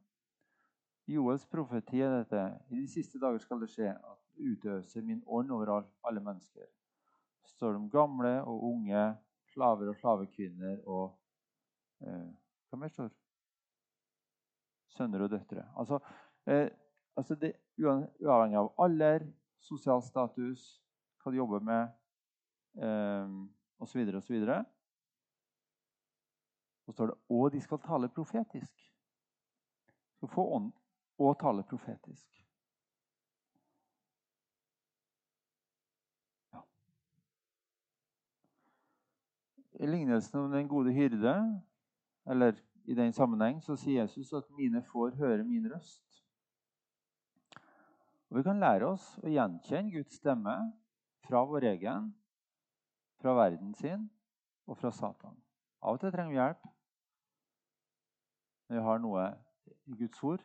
I 1.09 1.17
Joels 1.17 1.45
profeti 1.49 2.01
er 2.01 2.21
dette. 2.21 2.41
I 2.71 2.79
de 2.79 2.87
siste 2.89 3.19
dager 3.21 3.41
skal 3.43 3.61
det 3.61 3.69
skje 3.73 3.91
at 3.93 4.21
utøser 4.41 5.05
min 5.05 5.21
ånd 5.27 5.51
over 5.53 5.73
alle 5.77 6.23
mennesker. 6.23 6.65
Det 7.41 7.49
står 7.49 7.77
om 7.77 7.89
gamle 7.89 8.37
og 8.41 8.63
unge, 8.71 9.03
slaver 9.53 9.91
og 9.91 9.97
slavekvinner 9.99 10.79
og 10.87 11.17
eh, 12.05 12.29
Hva 12.69 12.79
mer 12.79 12.93
står 12.93 13.09
Sønner 14.91 15.23
og 15.25 15.31
døtre. 15.31 15.65
Altså, 15.79 15.99
eh, 16.47 16.67
altså 17.15 17.35
det, 17.39 17.53
Uavhengig 17.81 18.59
av 18.59 18.69
alder, 18.79 19.25
sosial 19.59 20.01
status, 20.03 20.81
hva 21.21 21.31
du 21.31 21.37
jobber 21.39 21.63
med, 21.63 21.93
eh, 22.77 23.35
osv., 23.81 24.03
osv. 24.19 24.37
Så 26.91 26.95
står 26.95 27.07
det 27.07 27.15
og 27.31 27.51
de 27.53 27.59
skal 27.63 27.79
tale 27.79 28.09
profetisk. 28.11 28.71
Så 30.19 30.27
få 30.27 30.43
ånd 30.55 30.71
og 31.23 31.37
tale 31.39 31.63
profetisk. 31.63 32.41
Ja. 36.51 36.59
I 39.79 39.87
lignelsen 39.87 40.39
om 40.39 40.51
den 40.51 40.67
gode 40.67 40.91
hyrde, 40.91 41.61
eller 42.27 42.59
i 42.83 42.97
den 42.99 43.15
sammenheng, 43.15 43.63
så 43.63 43.77
sier 43.79 44.01
Jesus 44.01 44.33
at 44.33 44.49
'mine 44.49 44.83
får 44.83 45.15
høre 45.15 45.43
min 45.43 45.71
røst'. 45.71 46.25
Og 48.29 48.37
Vi 48.37 48.43
kan 48.43 48.59
lære 48.59 48.85
oss 48.87 49.17
å 49.23 49.31
gjenkjenne 49.31 49.91
Guds 49.91 50.19
stemme 50.19 50.73
fra 51.23 51.45
vår 51.45 51.63
egen 51.71 52.13
fra 53.21 53.33
verden 53.33 53.73
sin 53.73 54.09
og 54.67 54.77
fra 54.77 54.91
Satan. 54.91 55.39
Av 55.81 55.93
og 55.93 55.99
til 55.99 56.11
trenger 56.11 56.31
vi 56.31 56.39
hjelp. 56.41 56.80
Men 58.71 58.77
vi 58.77 58.83
har 58.85 58.99
noe 59.03 59.21
i 59.91 59.95
Guds 59.99 60.21
ord, 60.23 60.43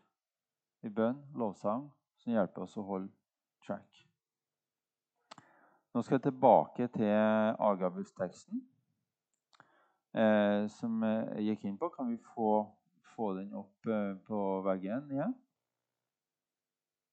i 0.82 0.90
bønn, 0.90 1.20
lovsang, 1.38 1.84
som 2.18 2.32
hjelper 2.34 2.64
oss 2.64 2.74
å 2.74 2.82
holde 2.88 3.12
track. 3.62 4.00
Nå 5.94 6.02
skal 6.02 6.16
jeg 6.16 6.24
tilbake 6.24 6.88
til 6.96 7.14
Agabus-teksten, 7.68 8.64
eh, 10.18 10.66
som 10.74 11.06
jeg 11.06 11.46
gikk 11.52 11.70
inn 11.70 11.78
på. 11.78 11.92
Kan 11.94 12.10
vi 12.10 12.18
få, 12.34 12.50
få 13.14 13.30
den 13.38 13.54
opp 13.62 13.94
eh, 13.94 14.18
på 14.26 14.42
veggen 14.66 15.06
igjen? 15.14 15.38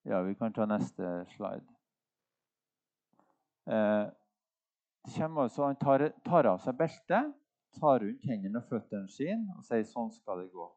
Ja, 0.10 0.26
vi 0.26 0.34
kan 0.42 0.58
ta 0.58 0.66
neste 0.66 1.16
slide. 1.38 1.78
Eh, 3.70 4.08
altså, 5.14 5.68
han 5.70 5.78
tar, 5.78 6.10
tar, 6.26 6.56
av 6.58 6.66
seg 6.66 6.82
beltet, 6.82 7.36
tar 7.78 8.02
rundt 8.02 8.32
hendene 8.34 8.66
og 8.66 8.72
føttene 8.74 9.14
sine 9.14 9.60
og 9.60 9.68
sier 9.70 9.86
'sånn 9.86 10.10
skal 10.18 10.42
det 10.42 10.56
gå'. 10.58 10.74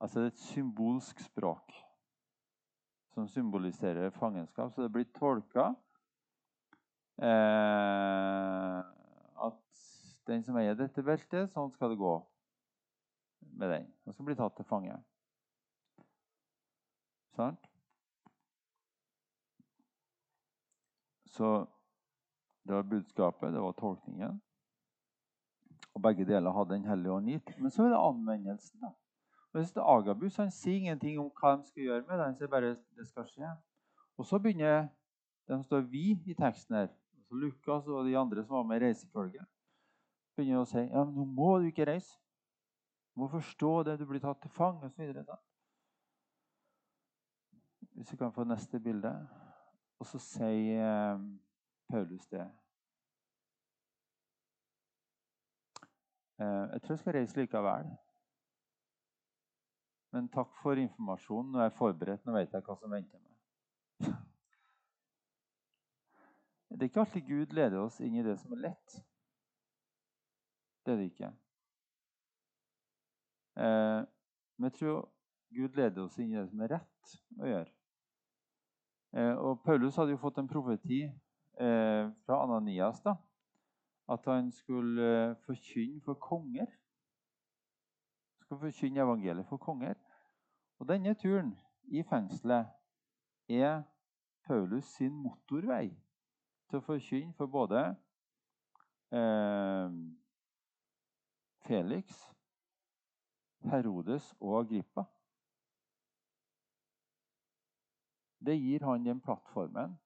Altså 0.00 0.20
det 0.20 0.26
er 0.26 0.32
et 0.34 0.46
symbolsk 0.48 1.20
språk 1.20 1.74
som 3.14 3.28
symboliserer 3.28 4.10
fangenskap. 4.10 4.72
Så 4.72 4.82
det 4.82 4.92
blir 4.92 5.04
tolka 5.14 5.68
eh, 7.22 8.78
at 9.46 9.84
den 10.26 10.42
som 10.44 10.58
eier 10.58 10.74
dette 10.78 11.04
beltet, 11.06 11.52
sånn 11.54 11.70
skal 11.74 11.94
det 11.94 12.00
gå 12.00 12.14
med 13.54 13.70
den. 13.70 13.86
Han 14.04 14.16
skal 14.16 14.28
bli 14.30 14.36
tatt 14.38 14.56
til 14.58 14.66
fange. 14.66 14.96
Sant? 17.34 17.70
Så 21.34 21.54
det 22.64 22.74
var 22.74 22.82
budskapet, 22.82 23.52
det 23.52 23.62
var 23.62 23.72
tolkningen. 23.78 24.42
Og 25.94 26.02
begge 26.02 26.26
deler 26.26 26.54
hadde 26.54 26.74
Den 26.74 26.86
hellige 26.88 27.12
ånd 27.12 27.30
gitt. 27.30 27.56
Men 27.58 27.70
så 27.70 27.84
er 27.84 27.94
det 27.94 28.02
anvendelsen. 28.02 28.80
da. 28.80 28.94
Er 29.54 29.82
Agabus 29.86 30.36
han 30.36 30.50
sier 30.50 30.80
ingenting 30.80 31.18
om 31.22 31.30
hva 31.30 31.54
de 31.56 31.68
skal 31.68 31.82
gjøre 31.82 32.02
med 32.08 32.18
det. 32.18 32.24
Han 32.24 32.34
sier 32.34 32.50
bare 32.50 32.74
det 32.74 33.06
skal 33.06 33.26
skje. 33.30 33.50
Og 34.18 34.26
så 34.26 34.38
begynner 34.38 34.88
de 35.46 35.52
som 35.52 35.62
står 35.62 35.80
'vi' 35.80 36.30
i 36.30 36.34
teksten 36.34 36.74
her, 36.74 36.88
altså 37.16 37.34
Lukas 37.34 37.86
og 37.86 38.06
de 38.06 38.18
andre 38.18 38.44
som 38.44 38.56
var 38.56 38.62
med 38.62 38.82
i 38.82 38.84
reisefølget, 38.84 39.46
begynner 40.36 40.60
å 40.60 40.64
si 40.64 40.78
ja, 40.78 41.04
men 41.04 41.14
nå 41.14 41.24
må 41.24 41.58
du 41.58 41.66
ikke 41.66 41.86
reise. 41.86 42.18
Du 43.14 43.20
må 43.20 43.28
forstå 43.28 43.82
det, 43.82 43.98
du 43.98 44.06
blir 44.06 44.20
tatt 44.20 44.40
til 44.42 44.50
fange 44.50 44.86
osv. 44.86 45.22
Hvis 47.94 48.12
vi 48.12 48.16
kan 48.16 48.32
få 48.32 48.44
neste 48.44 48.80
bilde. 48.80 49.28
Og 49.98 50.06
så 50.06 50.18
sier 50.18 50.82
eh, 50.82 51.20
Paulus 51.88 52.26
det. 52.26 52.50
Eh, 56.40 56.64
jeg 56.72 56.82
tror 56.82 56.92
jeg 56.92 56.98
skal 56.98 57.14
reise 57.14 57.40
likevel. 57.40 57.94
Men 60.14 60.28
takk 60.30 60.52
for 60.62 60.78
informasjonen. 60.78 61.50
Nå 61.50 61.58
er 61.58 61.68
jeg 61.68 61.78
forberedt. 61.78 62.22
Nå 62.26 62.36
vet 62.36 62.52
jeg 62.54 62.62
hva 62.62 62.76
som 62.78 62.92
venter 62.94 63.18
meg. 63.18 63.32
Det 66.74 66.82
er 66.82 66.90
ikke 66.90 67.02
alltid 67.04 67.26
Gud 67.28 67.52
leder 67.54 67.78
oss 67.84 68.00
inn 68.02 68.16
i 68.18 68.22
det 68.26 68.34
som 68.40 68.54
er 68.56 68.60
lett. 68.64 68.94
Det 70.82 70.92
er 70.92 70.96
det 70.98 71.04
ikke. 71.12 71.28
Eh, 73.62 74.00
men 74.58 74.70
jeg 74.70 74.76
tror 74.80 75.04
Gud 75.54 75.78
leder 75.78 76.02
oss 76.02 76.18
inn 76.18 76.32
i 76.32 76.38
det 76.38 76.48
som 76.50 76.64
er 76.66 76.72
rett 76.74 77.14
å 77.38 77.50
gjøre. 77.50 77.70
Eh, 79.14 79.34
og 79.38 79.62
Paulus 79.62 79.98
hadde 80.00 80.16
jo 80.16 80.22
fått 80.22 80.40
en 80.42 80.50
profeti 80.50 81.04
eh, 81.06 82.10
fra 82.26 82.40
Ananias 82.42 82.98
da, 83.04 83.14
at 84.10 84.26
han 84.30 84.50
skulle 84.54 85.10
eh, 85.30 85.36
forkynne 85.46 86.02
for 86.06 86.18
konger. 86.18 86.66
Skal 88.54 88.70
forkynne 88.70 89.00
evangeliet 89.00 89.46
for 89.46 89.56
konger. 89.56 89.94
Og 90.78 90.88
denne 90.88 91.14
turen 91.14 91.58
i 91.84 92.02
fengselet 92.02 92.66
er 93.48 93.82
Paulus 94.46 94.84
sin 94.84 95.12
motorvei 95.12 95.90
til 96.70 96.78
å 96.78 96.84
forkynne 96.84 97.34
for 97.38 97.50
både 97.50 97.82
eh, 99.14 99.96
Felix, 101.66 102.18
Herodes 103.64 104.34
og 104.40 104.58
Agrippa. 104.60 105.06
Det 108.44 108.58
gir 108.60 108.84
han 108.84 109.06
den 109.06 109.22
plattformen 109.24 109.96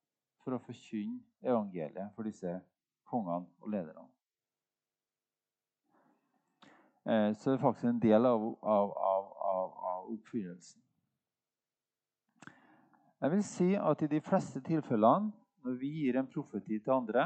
for 0.45 0.55
å 0.55 0.63
forkynne 0.63 1.21
evangeliet 1.43 2.15
for 2.15 2.29
disse 2.29 2.61
kongene 3.11 3.51
og 3.59 3.75
lederne. 3.75 4.18
Eh, 7.09 7.35
så 7.35 7.51
det 7.51 7.57
er 7.57 7.63
faktisk 7.63 7.89
en 7.89 8.03
del 8.03 8.27
av, 8.27 8.43
av, 8.63 8.93
av, 8.93 9.69
av 9.93 10.11
oppfyllelsen. 10.13 10.83
Jeg 13.21 13.31
vil 13.31 13.45
si 13.45 13.69
at 13.75 14.03
i 14.05 14.11
de 14.13 14.21
fleste 14.23 14.61
tilfellene 14.63 15.33
når 15.65 15.79
vi 15.81 15.89
gir 16.03 16.19
en 16.21 16.29
profeti 16.31 16.79
til 16.79 16.93
andre, 16.95 17.25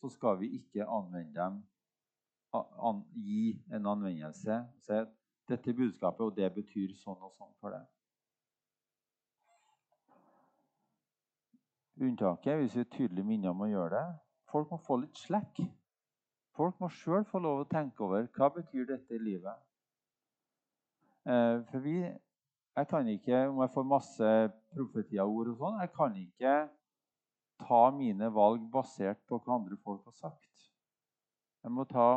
så 0.00 0.10
skal 0.12 0.38
vi 0.38 0.52
ikke 0.58 0.86
anvende 0.86 1.34
dem, 1.34 1.58
an, 2.52 3.02
gi 3.14 3.56
en 3.72 3.86
anvendelse. 3.86 4.60
Si 4.84 5.00
dette 5.48 5.74
budskapet, 5.74 6.24
og 6.26 6.36
det 6.36 6.52
betyr 6.54 6.94
sånn 7.00 7.18
og 7.18 7.34
sånn 7.36 7.52
for 7.60 7.74
deg. 7.74 7.88
Unntaket 12.02 12.60
hvis 12.60 12.76
vi 12.76 12.84
er 12.84 12.92
tydelig 12.94 13.24
minner 13.26 13.52
om 13.52 13.64
å 13.64 13.70
gjøre 13.70 13.96
det. 13.96 14.20
Folk 14.52 14.70
må 14.72 14.78
få 14.80 15.00
litt 15.02 15.18
slekk. 15.18 15.64
Folk 16.56 16.80
må 16.80 16.88
sjøl 16.92 17.24
få 17.28 17.40
lov 17.40 17.62
å 17.62 17.68
tenke 17.68 18.04
over 18.04 18.26
hva 18.36 18.50
betyr 18.52 18.84
dette 18.90 19.16
i 19.16 19.22
livet. 19.22 19.56
Eh, 21.24 21.62
for 21.70 21.80
vi, 21.84 21.96
jeg 22.76 22.88
kan 22.90 23.08
ikke, 23.08 23.46
Om 23.48 23.60
jeg 23.62 23.70
får 23.74 23.84
masse 23.86 24.30
profetiaord 24.74 25.52
og 25.52 25.58
sånn, 25.60 25.80
jeg 25.80 25.92
kan 25.96 26.16
ikke 26.18 26.54
ta 27.62 27.82
mine 27.94 28.28
valg 28.34 28.64
basert 28.72 29.20
på 29.28 29.38
hva 29.38 29.56
andre 29.56 29.78
folk 29.84 30.04
har 30.10 30.16
sagt. 30.18 30.68
Jeg 31.62 31.72
må 31.72 31.86
ta 31.86 32.08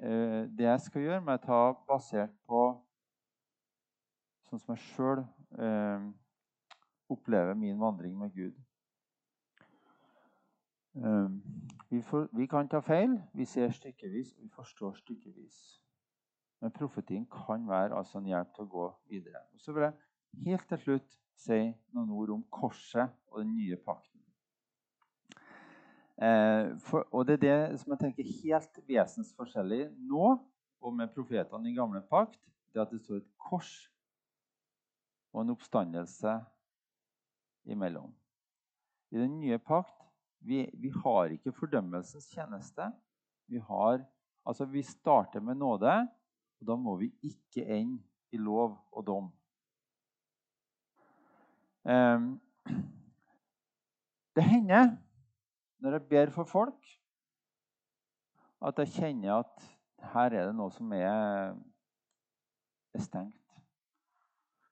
eh, 0.00 0.46
Det 0.48 0.66
jeg 0.66 0.84
skal 0.88 1.06
gjøre, 1.06 1.22
må 1.22 1.36
jeg 1.36 1.44
ta 1.46 1.60
basert 1.88 2.34
på 2.48 2.66
sånn 4.46 4.62
som 4.62 4.74
jeg 4.74 4.84
sjøl 4.94 5.22
eh, 5.60 6.06
opplever 7.12 7.54
min 7.58 7.78
vandring 7.78 8.16
med 8.18 8.32
Gud. 8.34 8.54
Ehm, 10.96 11.42
vi, 11.90 12.02
for, 12.02 12.28
vi, 12.32 12.46
kan 12.46 12.68
ta 12.68 12.80
feil. 12.80 13.18
Vi 13.34 13.44
ser 13.44 13.70
stykkevis, 13.70 14.34
vi 14.40 14.48
forstår 14.48 14.94
stykkevis. 14.94 15.82
Men 16.60 16.72
profetien 16.72 17.26
kan 17.26 17.68
være 17.68 17.96
altså 17.98 18.18
en 18.18 18.30
hjelp 18.30 18.54
til 18.54 18.64
å 18.64 18.72
gå 18.72 18.86
videre. 19.12 19.42
Og 19.54 19.60
så 19.60 19.74
vil 19.76 19.86
jeg 19.86 19.94
helt 20.46 20.68
til 20.68 20.82
slutt 20.84 21.18
si 21.36 21.58
noen 21.92 22.12
ord 22.16 22.32
om 22.38 22.44
korset 22.50 23.12
og 23.28 23.42
den 23.42 23.52
nye 23.58 23.76
pakten. 23.76 24.22
Eh, 26.16 26.72
for, 26.80 27.04
og 27.12 27.26
det 27.28 27.36
er 27.36 27.42
det 27.44 27.80
som 27.82 27.92
jeg 27.92 28.00
tenker 28.06 28.24
er 28.24 28.38
helt 28.40 28.78
vesensforskjellig 28.88 29.82
nå 30.08 30.30
og 30.80 30.94
med 30.96 31.12
profetene 31.12 31.68
i 31.68 31.76
gamle 31.76 32.00
pakt. 32.08 32.40
Det 32.72 32.80
at 32.80 32.92
det 32.92 33.02
står 33.04 33.20
et 33.20 33.28
kors 33.40 33.72
og 35.32 35.42
en 35.42 35.52
oppstandelse 35.52 36.32
imellom. 37.68 38.14
I 39.12 39.20
den 39.20 39.38
nye 39.40 39.58
pakt 39.60 39.95
vi, 40.46 40.62
vi, 40.78 40.90
har 41.02 41.32
ikke 41.34 41.54
fordømmelsens 41.54 42.28
tjeneste. 42.30 42.90
Vi, 43.50 43.58
har, 43.58 44.02
altså 44.46 44.66
vi 44.70 44.82
starter 44.86 45.42
med 45.42 45.58
nåde, 45.58 45.94
og 46.60 46.68
da 46.68 46.76
må 46.78 46.96
vi 47.00 47.10
ikke 47.26 47.66
ende 47.66 48.02
i 48.32 48.38
lov 48.38 48.76
og 48.92 49.06
dom. 49.06 49.30
Um, 51.86 52.30
det 54.36 54.44
hender 54.44 54.96
når 55.78 55.98
jeg 55.98 56.08
ber 56.10 56.32
for 56.34 56.48
folk, 56.50 56.86
at 58.66 58.78
jeg 58.82 58.94
kjenner 58.96 59.42
at 59.44 59.66
her 60.12 60.34
er 60.34 60.48
det 60.48 60.54
noe 60.56 60.72
som 60.74 60.92
er, 60.96 61.52
er 62.94 63.04
stengt. 63.04 63.58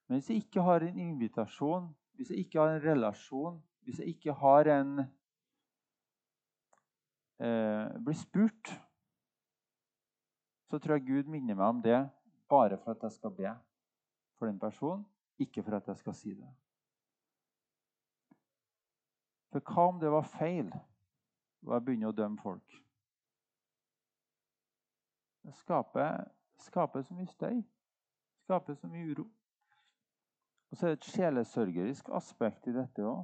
Men 0.07 0.18
hvis 0.18 0.31
jeg 0.31 0.45
ikke 0.45 0.64
har 0.64 0.85
en 0.85 0.99
invitasjon, 1.01 1.87
hvis 2.16 2.31
jeg 2.31 2.45
ikke 2.45 2.61
har 2.61 2.75
en 2.75 2.85
relasjon, 2.85 3.61
hvis 3.85 4.01
jeg 4.01 4.16
ikke 4.16 4.35
har 4.41 4.70
en 4.75 4.99
blir 7.39 8.16
spurt, 8.16 8.70
så 10.70 10.78
tror 10.78 10.97
jeg 10.99 11.07
Gud 11.07 11.30
minner 11.30 11.55
meg 11.55 11.66
om 11.66 11.82
det 11.82 11.99
bare 12.51 12.78
for 12.82 12.95
at 12.95 13.03
jeg 13.03 13.12
skal 13.12 13.35
be 13.35 13.51
for 14.39 14.47
den 14.47 14.59
personen, 14.59 15.05
ikke 15.39 15.62
for 15.62 15.76
at 15.76 15.89
jeg 15.89 15.97
skal 15.97 16.14
si 16.14 16.35
det. 16.35 16.49
For 19.53 19.62
hva 19.62 19.87
om 19.89 20.01
det 20.01 20.11
var 20.11 20.26
feil, 20.26 20.72
og 21.62 21.76
jeg 21.76 21.85
begynner 21.87 22.11
å 22.11 22.16
dømme 22.16 22.43
folk? 22.43 22.74
Det 25.45 25.55
skaper, 25.61 26.24
skaper 26.59 27.05
så 27.07 27.14
mye 27.14 27.30
støy, 27.30 27.62
skaper 28.43 28.74
så 28.74 28.91
mye 28.91 29.12
uro. 29.12 29.28
Og 30.70 30.76
så 30.76 30.87
er 30.87 30.95
det 30.95 30.99
et 30.99 31.11
sjelesørgerisk 31.12 32.09
aspekt 32.18 32.66
i 32.66 32.74
dette 32.74 33.05
òg. 33.07 33.22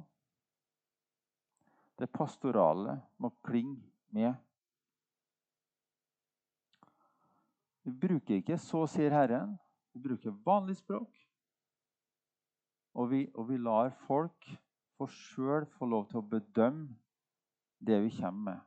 Det 1.99 2.07
pastorale 2.15 2.95
må 3.19 3.33
klinge 3.43 3.91
med. 4.13 4.33
Vi 7.83 7.91
bruker 7.91 8.35
ikke 8.35 8.57
'så 8.57 8.87
sier 8.87 9.11
Herren'. 9.11 9.57
Vi 9.93 9.99
bruker 9.99 10.31
vanlig 10.45 10.77
språk. 10.77 11.17
Og 12.93 13.11
vi, 13.11 13.31
og 13.33 13.49
vi 13.49 13.57
lar 13.57 13.89
folk 14.07 14.59
få 14.97 15.07
sjøl 15.07 15.65
få 15.65 15.85
lov 15.85 16.09
til 16.09 16.17
å 16.17 16.27
bedømme 16.27 16.95
det 17.79 18.01
vi 18.03 18.09
kommer 18.21 18.51
med. 18.51 18.59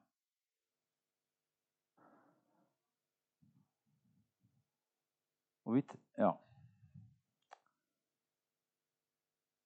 Og 5.64 5.74
vi, 5.74 5.82
ja. 6.18 6.32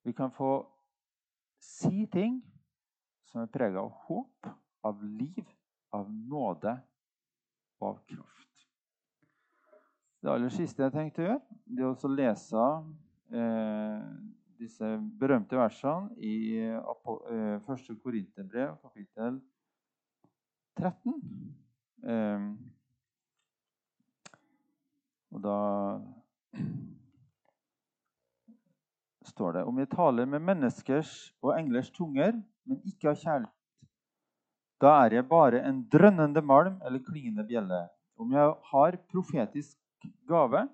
vi 0.04 0.12
kan 0.12 0.30
få 0.30 0.52
si 1.60 2.06
ting 2.12 2.38
som 3.26 3.40
er 3.42 3.50
prega 3.52 3.82
av 3.82 3.90
håp, 4.06 4.46
av 4.84 5.02
liv 5.02 5.57
av 5.94 6.10
nåde 6.12 6.74
og 7.80 7.88
av 7.88 8.00
kraft. 8.08 8.64
Det 10.18 10.30
aller 10.32 10.50
siste 10.52 10.82
jeg 10.82 10.94
tenkte 10.94 11.22
å 11.22 11.28
gjøre, 11.28 11.58
det 11.64 11.84
er 11.84 11.92
å 11.92 12.10
lese 12.10 12.64
eh, 13.38 14.08
disse 14.58 14.88
berømte 15.20 15.58
versene 15.60 16.10
i 16.18 16.58
eh, 16.58 17.60
1. 17.62 17.92
Korinterbrev, 18.02 18.74
kapittel 18.82 19.38
13. 20.78 21.14
Eh, 22.08 22.48
og 25.28 25.44
da 25.44 25.58
står 29.28 29.58
det 29.58 29.64
om 29.68 29.78
jeg 29.78 29.90
taler 29.92 30.26
med 30.26 30.42
menneskers 30.42 31.12
og 31.44 31.54
englers 31.58 31.92
tunger, 31.94 32.34
men 32.66 32.82
ikke 32.88 33.12
har 33.12 33.22
kjærlighet 33.22 33.57
da 34.82 34.94
er 35.04 35.18
jeg 35.18 35.28
bare 35.28 35.62
en 35.66 35.82
drønnende 35.90 36.42
malm 36.42 36.78
eller 36.86 37.02
klingende 37.02 37.44
bjelle. 37.46 37.86
Om 38.18 38.32
jeg 38.34 38.54
har 38.70 38.98
profetisk 39.10 39.76
gave 40.28 40.64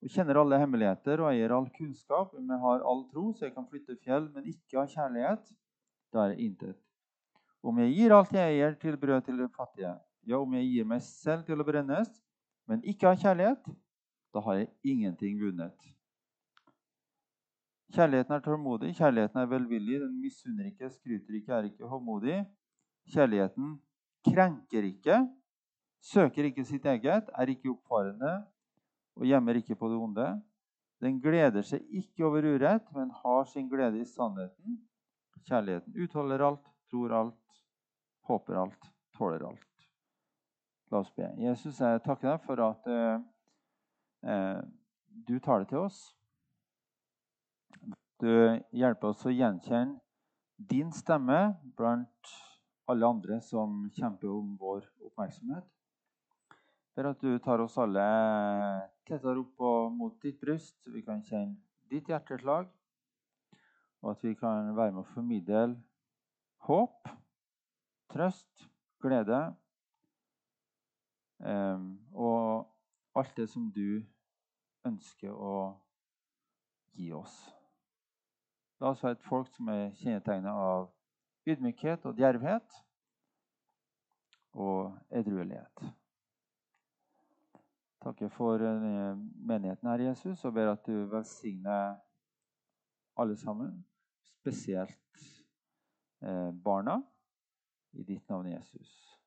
og 0.00 0.14
kjenner 0.14 0.40
alle 0.40 0.58
hemmeligheter 0.58 1.20
og 1.22 1.30
eier 1.32 1.52
all 1.54 1.68
kunnskap, 1.76 2.32
om 2.34 2.50
jeg 2.50 2.62
har 2.62 2.86
all 2.88 3.02
tro 3.10 3.30
så 3.34 3.46
jeg 3.46 3.54
kan 3.54 3.66
flytte 3.68 3.98
fjell, 4.04 4.30
men 4.34 4.48
ikke 4.48 4.80
har 4.80 4.88
kjærlighet, 4.90 5.52
da 6.10 6.24
er 6.24 6.34
jeg 6.34 6.48
intet. 6.48 6.78
Om 7.62 7.82
jeg 7.82 7.92
gir 7.98 8.14
alt 8.16 8.32
jeg 8.32 8.54
eier, 8.54 8.74
til 8.80 8.96
brød 8.96 9.26
til 9.26 9.38
de 9.42 9.48
fattige, 9.52 9.92
ja, 10.26 10.40
om 10.40 10.54
jeg 10.56 10.70
gir 10.72 10.88
meg 10.88 11.02
selv 11.04 11.44
til 11.44 11.60
å 11.60 11.66
brennes, 11.68 12.10
men 12.70 12.82
ikke 12.88 13.10
har 13.10 13.20
kjærlighet, 13.20 13.72
da 14.32 14.42
har 14.46 14.62
jeg 14.62 14.70
ingenting 14.94 15.40
vunnet. 15.42 15.90
Kjærligheten 17.90 18.36
er 18.36 18.42
tålmodig, 18.44 18.94
kjærligheten 18.96 19.40
er 19.42 19.50
velvillig, 19.50 20.00
den 20.00 20.18
misunner 20.22 20.70
ikke, 20.70 20.88
skryter 20.94 21.36
ikke, 21.36 21.52
er 21.56 21.68
ikke 21.68 21.90
hovmodig. 21.90 22.38
Kjærligheten 23.10 23.74
krenker 24.26 24.86
ikke, 24.86 25.24
søker 26.00 26.46
ikke 26.48 26.64
sitt 26.64 26.86
eget, 26.86 27.28
er 27.34 27.50
ikke 27.50 27.72
oppfarende 27.72 28.36
og 29.16 29.26
gjemmer 29.26 29.58
ikke 29.60 29.76
på 29.76 29.90
det 29.90 29.98
onde. 29.98 30.28
Den 31.00 31.18
gleder 31.20 31.64
seg 31.64 31.84
ikke 31.96 32.26
over 32.28 32.44
urett, 32.44 32.86
men 32.94 33.12
har 33.22 33.44
sin 33.48 33.68
glede 33.68 34.00
i 34.00 34.08
sannheten. 34.08 34.78
Kjærligheten 35.48 35.96
utholder 36.04 36.44
alt, 36.44 36.66
tror 36.90 37.14
alt, 37.16 37.60
håper 38.28 38.60
alt, 38.60 38.90
tåler 39.16 39.46
alt. 39.48 39.86
La 40.90 41.00
oss 41.00 41.10
be. 41.16 41.26
Jesus, 41.38 41.80
jeg 41.80 42.02
takker 42.04 42.32
deg 42.32 42.44
for 42.44 42.62
at 42.66 42.90
eh, 42.90 43.24
eh 44.26 44.60
du 45.26 45.38
tar 45.42 45.58
det 45.58 45.68
til 45.68 45.82
oss. 45.82 45.98
Du 48.22 48.30
hjelper 48.72 49.10
oss 49.10 49.24
å 49.26 49.32
gjenkjenne 49.34 49.98
din 50.70 50.92
stemme 50.94 51.38
blant 51.76 52.30
alle 52.90 53.08
andre 53.08 53.40
som 53.44 53.84
kjemper 53.96 54.30
om 54.32 54.56
vår 54.60 54.84
oppmerksomhet. 55.06 55.66
For 56.94 57.06
at 57.10 57.22
du 57.22 57.38
tar 57.42 57.62
oss 57.62 57.78
alle 57.78 58.04
tettere 59.06 59.40
opp 59.40 59.62
mot 59.94 60.16
ditt 60.22 60.40
bryst, 60.42 60.76
så 60.82 60.92
vi 60.92 61.04
kan 61.06 61.22
kjenne 61.24 61.56
ditt 61.90 62.10
hjerteslag, 62.10 62.68
og 64.02 64.12
at 64.12 64.24
vi 64.24 64.34
kan 64.38 64.72
være 64.76 64.94
med 64.94 65.02
å 65.04 65.12
formidle 65.14 65.62
håp, 66.66 67.08
trøst, 68.10 68.66
glede 69.00 69.40
eh, 71.46 71.86
og 72.12 73.20
alt 73.20 73.36
det 73.36 73.48
som 73.50 73.70
du 73.72 74.02
ønsker 74.86 75.32
å 75.32 75.56
gi 76.96 77.10
oss. 77.16 77.36
La 78.80 78.92
oss 78.92 79.02
være 79.04 79.18
et 79.18 79.28
folk 79.28 79.48
som 79.52 79.68
er 79.72 79.90
kjennetegnet 80.00 80.52
av 80.52 80.88
ydmykhet 81.50 82.06
og 82.06 82.16
djervhet 82.18 82.76
og 84.52 84.98
edruelighet. 85.10 85.84
Takker 88.00 88.28
for 88.32 88.62
eh, 88.64 89.18
menigheten 89.36 89.88
her, 89.88 90.06
Jesus, 90.08 90.44
og 90.44 90.54
ber 90.56 90.72
at 90.72 90.86
du 90.86 91.04
velsigner 91.12 91.98
alle 93.20 93.36
sammen, 93.36 93.86
spesielt 94.24 95.26
eh, 96.22 96.50
barna, 96.64 97.02
i 97.92 98.02
ditt 98.02 98.28
navn, 98.28 98.52
Jesus. 98.52 99.18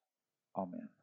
Amen. 0.56 1.03